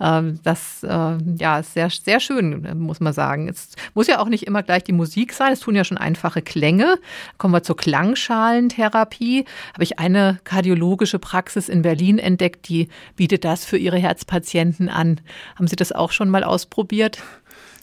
Ähm, 0.00 0.40
das, 0.42 0.82
äh, 0.82 1.18
ja, 1.38 1.58
ist 1.60 1.74
sehr, 1.74 1.90
sehr 1.90 2.18
schön, 2.18 2.66
muss 2.78 2.98
man 2.98 3.12
sagen. 3.12 3.48
Es 3.48 3.70
muss 3.94 4.08
ja 4.08 4.18
auch 4.18 4.28
nicht 4.28 4.46
immer 4.46 4.64
gleich 4.64 4.82
die 4.82 4.92
Musik 4.92 5.34
sein. 5.34 5.52
Es 5.52 5.60
tun 5.60 5.76
ja 5.76 5.84
schon 5.84 5.98
einfache 5.98 6.42
Klänge. 6.42 6.98
Kommen 7.38 7.54
wir 7.54 7.62
zur 7.62 7.76
Klangschalen 7.76 8.71
Gentherapie 8.72 9.44
habe 9.74 9.84
ich 9.84 9.98
eine 9.98 10.38
kardiologische 10.44 11.18
Praxis 11.18 11.68
in 11.68 11.82
Berlin 11.82 12.18
entdeckt, 12.18 12.68
die 12.68 12.88
bietet 13.16 13.44
das 13.44 13.64
für 13.64 13.76
ihre 13.76 13.98
Herzpatienten 13.98 14.88
an. 14.88 15.20
Haben 15.56 15.66
Sie 15.66 15.76
das 15.76 15.92
auch 15.92 16.12
schon 16.12 16.30
mal 16.30 16.44
ausprobiert? 16.44 17.22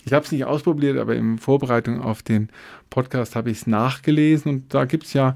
Ich 0.06 0.14
habe 0.14 0.26
es 0.26 0.32
nicht 0.32 0.46
ausprobiert, 0.46 0.98
aber 0.98 1.16
in 1.16 1.38
Vorbereitung 1.38 2.02
auf 2.02 2.24
den 2.24 2.50
Podcast 2.90 3.36
habe 3.36 3.52
ich 3.52 3.60
es 3.60 3.68
nachgelesen 3.68 4.52
und 4.52 4.74
da 4.74 4.86
gibt 4.86 5.06
es 5.06 5.14
ja 5.14 5.36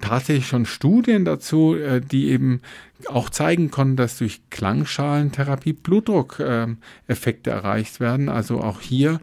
tatsächlich 0.00 0.46
schon 0.46 0.66
Studien 0.66 1.24
dazu, 1.24 1.74
äh, 1.74 2.00
die 2.00 2.28
eben 2.28 2.60
auch 3.08 3.30
zeigen 3.30 3.70
konnten, 3.70 3.96
dass 3.96 4.18
durch 4.18 4.42
Klangschalentherapie 4.50 5.72
Blutdruckeffekte 5.72 7.50
erreicht 7.50 8.00
werden. 8.00 8.28
Also 8.28 8.60
auch 8.60 8.80
hier 8.80 9.20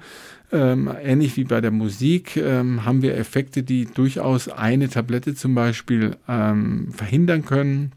ähm, 0.52 0.92
ähnlich 1.02 1.38
wie 1.38 1.44
bei 1.44 1.62
der 1.62 1.72
Musik 1.72 2.38
ähm, 2.38 2.86
haben 2.86 3.02
wir 3.02 3.18
Effekte, 3.18 3.64
die 3.64 3.86
durchaus 3.86 4.50
eine 4.50 4.90
Tablette 4.90 5.36
zum 5.36 5.56
Beispiel 5.56 6.18
ähm, 6.28 6.92
verhindern 6.92 7.46
können. 7.46 7.94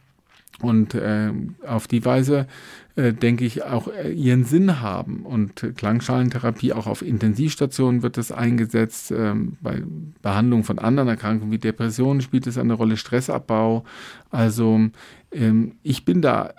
Und 0.61 0.95
äh, 0.95 1.33
auf 1.67 1.89
die 1.89 2.05
Weise 2.05 2.47
äh, 2.97 3.13
denke 3.13 3.45
ich 3.45 3.65
auch 3.65 3.89
äh, 3.89 4.13
ihren 4.13 4.45
Sinn 4.45 4.81
haben. 4.81 5.27
Und 5.27 5.75
Klangschalentherapie 5.77 6.73
auch 6.73 6.87
auf 6.87 7.03
Intensivstationen 7.03 8.03
wird 8.03 8.17
das 8.17 8.31
eingesetzt 8.31 9.11
ähm, 9.11 9.57
bei 9.61 9.83
Behandlung 10.23 10.63
von 10.63 10.79
anderen 10.79 11.09
Erkrankungen 11.09 11.53
wie 11.53 11.59
Depressionen 11.59 12.21
spielt 12.21 12.47
es 12.47 12.57
eine 12.57 12.75
Rolle 12.75 12.97
Stressabbau. 12.97 13.85
Also 14.31 14.81
ähm, 15.33 15.73
ich 15.83 16.05
bin 16.05 16.23
da 16.23 16.55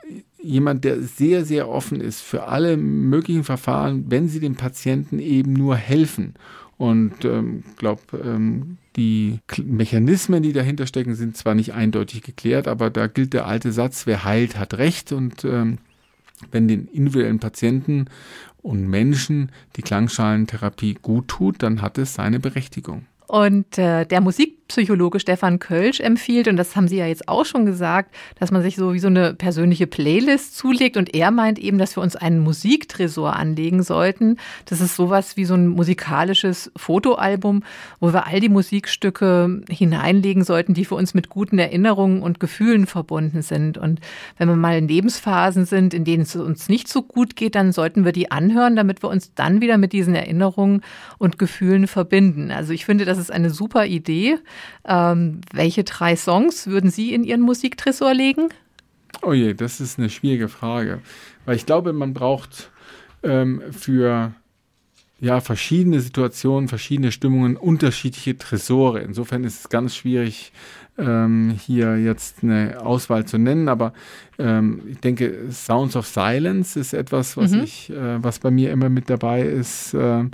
jemand, 0.46 0.84
der 0.84 1.02
sehr, 1.02 1.46
sehr 1.46 1.68
offen 1.68 2.00
ist 2.00 2.22
für 2.22 2.48
alle 2.48 2.78
möglichen 2.78 3.44
Verfahren, 3.44 4.06
wenn 4.10 4.28
sie 4.28 4.40
dem 4.40 4.56
Patienten 4.56 5.20
eben 5.20 5.54
nur 5.54 5.76
helfen. 5.76 6.36
Und 6.78 7.24
ähm, 7.24 7.64
glaube, 7.78 8.02
ähm, 8.24 8.78
die 8.96 9.40
Mechanismen, 9.64 10.44
die 10.44 10.54
dahinter 10.54 10.88
stecken, 10.88 11.16
sind 11.16 11.38
zwar 11.38 11.56
nicht 11.56 11.74
eindeutig 11.74 12.22
geklärt, 12.22 12.68
aber 12.68 12.90
da 12.90 13.08
gilt 13.08 13.34
der 13.34 13.48
alte 13.48 13.72
Satz, 13.72 14.06
wer 14.06 14.24
heilt, 14.26 14.58
hat 14.58 14.74
Recht. 14.76 15.12
Und 15.12 15.46
ähm, 15.46 15.78
wenn 16.52 16.68
den 16.68 16.88
individuellen 16.88 17.40
Patienten 17.40 18.06
und 18.62 18.88
Menschen 18.88 19.52
die 19.76 19.84
Klangschalentherapie 19.84 20.96
gut 21.02 21.30
tut, 21.30 21.64
dann 21.64 21.82
hat 21.82 21.98
es 21.98 22.16
seine 22.16 22.40
Berechtigung. 22.40 23.06
Und 23.28 23.78
äh, 23.78 24.06
der 24.06 24.22
Musikpsychologe 24.66 25.20
Stefan 25.20 25.60
Kölsch 25.60 26.00
empfiehlt, 26.00 26.48
und 26.48 26.58
das 26.58 26.76
haben 26.76 26.88
Sie 26.88 26.98
ja 26.98 27.06
jetzt 27.06 27.30
auch 27.30 27.46
schon 27.46 27.66
gesagt, 27.66 28.14
dass 28.40 28.52
man 28.52 28.64
sich 28.64 28.76
so 28.76 28.94
wie 28.94 29.00
so 29.00 29.08
eine 29.08 29.34
persönliche 29.36 29.86
Playlist 29.86 30.58
zulegt. 30.58 30.98
Und 30.98 31.14
er 31.14 31.30
meint 31.30 31.60
eben, 31.60 31.78
dass 31.78 31.96
wir 31.96 32.02
uns 32.02 32.16
einen 32.16 32.40
Musiktresor 32.40 33.36
anlegen 33.36 33.84
sollten. 33.84 34.38
Das 34.66 34.82
ist 34.82 34.96
sowas 34.96 35.38
wie 35.38 35.46
so 35.46 35.54
ein 35.54 35.68
musikalisches 35.68 36.72
Fotoalbum, 36.76 37.64
wo 38.00 38.12
wir 38.12 38.26
all 38.26 38.40
die 38.40 38.50
Musikstücke 38.50 39.62
hineinlegen 39.70 40.44
sollten, 40.44 40.74
die 40.74 40.86
für 40.86 40.96
uns 40.96 41.14
mit 41.14 41.30
guten 41.30 41.60
Erinnerungen 41.60 42.24
und 42.24 42.40
Gefühlen 42.40 42.88
verbunden 42.88 43.44
sind. 43.44 43.78
Und 43.78 44.00
wenn 44.38 44.50
wir 44.50 44.56
mal 44.56 44.78
in 44.78 44.88
Lebensphasen 44.88 45.66
sind, 45.66 45.94
in 45.94 46.06
denen 46.06 46.24
es 46.24 46.36
uns 46.36 46.70
nicht 46.70 46.88
so 46.88 47.04
gut 47.04 47.36
geht, 47.36 47.54
dann 47.54 47.72
sollten 47.72 48.04
wir 48.04 48.12
die 48.12 48.32
anhören, 48.32 48.76
damit 48.76 49.04
wir 49.04 49.10
uns 49.10 49.34
dann 49.36 49.62
wieder 49.62 49.78
mit 49.78 49.94
diesen 49.94 50.16
Erinnerungen 50.16 50.82
und 51.20 51.38
Gefühlen 51.38 51.88
verbinden. 51.88 52.50
Also 52.52 52.74
ich 52.74 52.86
finde, 52.86 53.06
das 53.06 53.20
ist 53.20 53.32
eine 53.32 53.52
super 53.52 53.86
Idee. 53.86 54.40
Ähm, 54.86 55.42
welche 55.54 55.84
drei 55.84 56.16
Songs 56.16 56.68
würden 56.68 56.90
Sie 56.90 57.14
in 57.14 57.24
Ihren 57.24 57.42
Musiktresor 57.42 58.14
legen? 58.14 58.50
Oh 59.22 59.34
je, 59.34 59.54
das 59.54 59.80
ist 59.80 59.98
eine 59.98 60.10
schwierige 60.10 60.50
Frage. 60.50 61.02
Weil 61.46 61.56
ich 61.56 61.66
glaube, 61.66 61.94
man 61.94 62.14
braucht 62.14 62.70
ähm, 63.24 63.62
für 63.72 64.34
ja, 65.20 65.40
verschiedene 65.40 66.02
Situationen, 66.02 66.68
verschiedene 66.68 67.12
Stimmungen, 67.12 67.56
unterschiedliche 67.56 68.38
Tresore. 68.38 69.02
Insofern 69.02 69.44
ist 69.44 69.60
es 69.60 69.70
ganz 69.70 69.96
schwierig, 69.96 70.52
ähm, 70.98 71.56
hier 71.66 71.98
jetzt 71.98 72.44
eine 72.44 72.82
Auswahl 72.82 73.26
zu 73.26 73.38
nennen, 73.38 73.68
aber 73.68 73.94
ähm, 74.40 74.82
ich 74.90 75.00
denke, 75.00 75.48
Sounds 75.52 75.96
of 75.96 76.08
Silence 76.08 76.80
ist 76.80 76.94
etwas, 76.94 77.36
was 77.38 77.52
mhm. 77.52 77.64
ich, 77.64 77.90
äh, 77.90 78.24
was 78.24 78.40
bei 78.40 78.52
mir 78.52 78.72
immer 78.72 78.90
mit 78.90 79.10
dabei 79.10 79.42
ist. 79.42 79.94
Äh, 79.94 80.26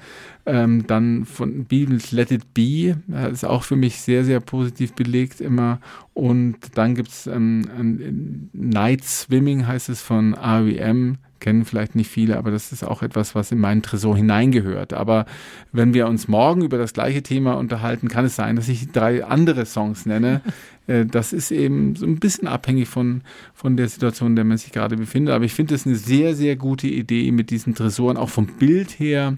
ähm, 0.46 0.88
dann 0.88 1.26
von 1.26 1.66
Beatles 1.66 2.12
Let 2.12 2.32
It 2.32 2.54
Be, 2.54 2.98
äh, 3.14 3.32
ist 3.32 3.46
auch 3.46 3.64
für 3.64 3.76
mich 3.76 4.02
sehr, 4.02 4.24
sehr 4.24 4.40
positiv 4.40 4.94
belegt 4.94 5.42
immer. 5.42 5.80
Und 6.14 6.58
dann 6.76 6.96
gibt 6.96 7.10
es 7.10 7.28
ähm, 7.28 8.50
Night 8.54 9.04
Swimming, 9.04 9.68
heißt 9.68 9.90
es 9.90 10.02
von 10.02 10.34
REM 10.34 11.18
kennen 11.42 11.66
vielleicht 11.66 11.96
nicht 11.96 12.10
viele, 12.10 12.38
aber 12.38 12.52
das 12.52 12.72
ist 12.72 12.86
auch 12.86 13.02
etwas, 13.02 13.36
was 13.36 13.52
in 13.52 13.60
meinen 13.60 13.82
Tresor 13.82 14.16
hineingehört. 14.16 14.94
Aber 14.94 15.26
wenn 15.74 15.94
wir 15.94 16.08
uns 16.08 16.30
morgen 16.30 16.62
über 16.62 16.78
das 16.78 16.94
gleiche 16.94 17.22
Thema 17.22 17.56
unterhalten, 17.56 18.08
kann 18.08 18.24
es 18.24 18.38
sein, 18.38 18.56
dass 18.56 18.70
ich 18.70 18.92
drei 18.94 19.26
andere 19.26 19.66
Songs 19.66 20.06
nenne. 20.06 20.42
Äh, 20.88 21.06
das 21.06 21.32
ist 21.32 21.52
eben 21.52 21.96
so 21.96 22.08
ein 22.08 22.20
bisschen 22.20 22.48
abhängig 22.48 22.88
von, 22.88 23.22
von 23.54 23.78
der 23.78 23.88
Situation, 23.88 24.32
in 24.32 24.36
der 24.36 24.46
man 24.46 24.58
sich 24.58 24.72
gerade 24.72 24.98
befindet. 24.98 25.36
Aber 25.36 25.46
ich 25.46 25.54
finde 25.54 25.76
es 25.76 25.86
eine 25.86 25.96
sehr, 25.96 26.36
sehr 26.36 26.56
gute 26.56 26.88
Idee 26.88 27.32
mit 27.32 27.52
diesen 27.52 27.76
Tresoren, 27.76 28.18
auch 28.18 28.30
vom 28.30 28.48
Bild 28.48 29.00
her 29.00 29.38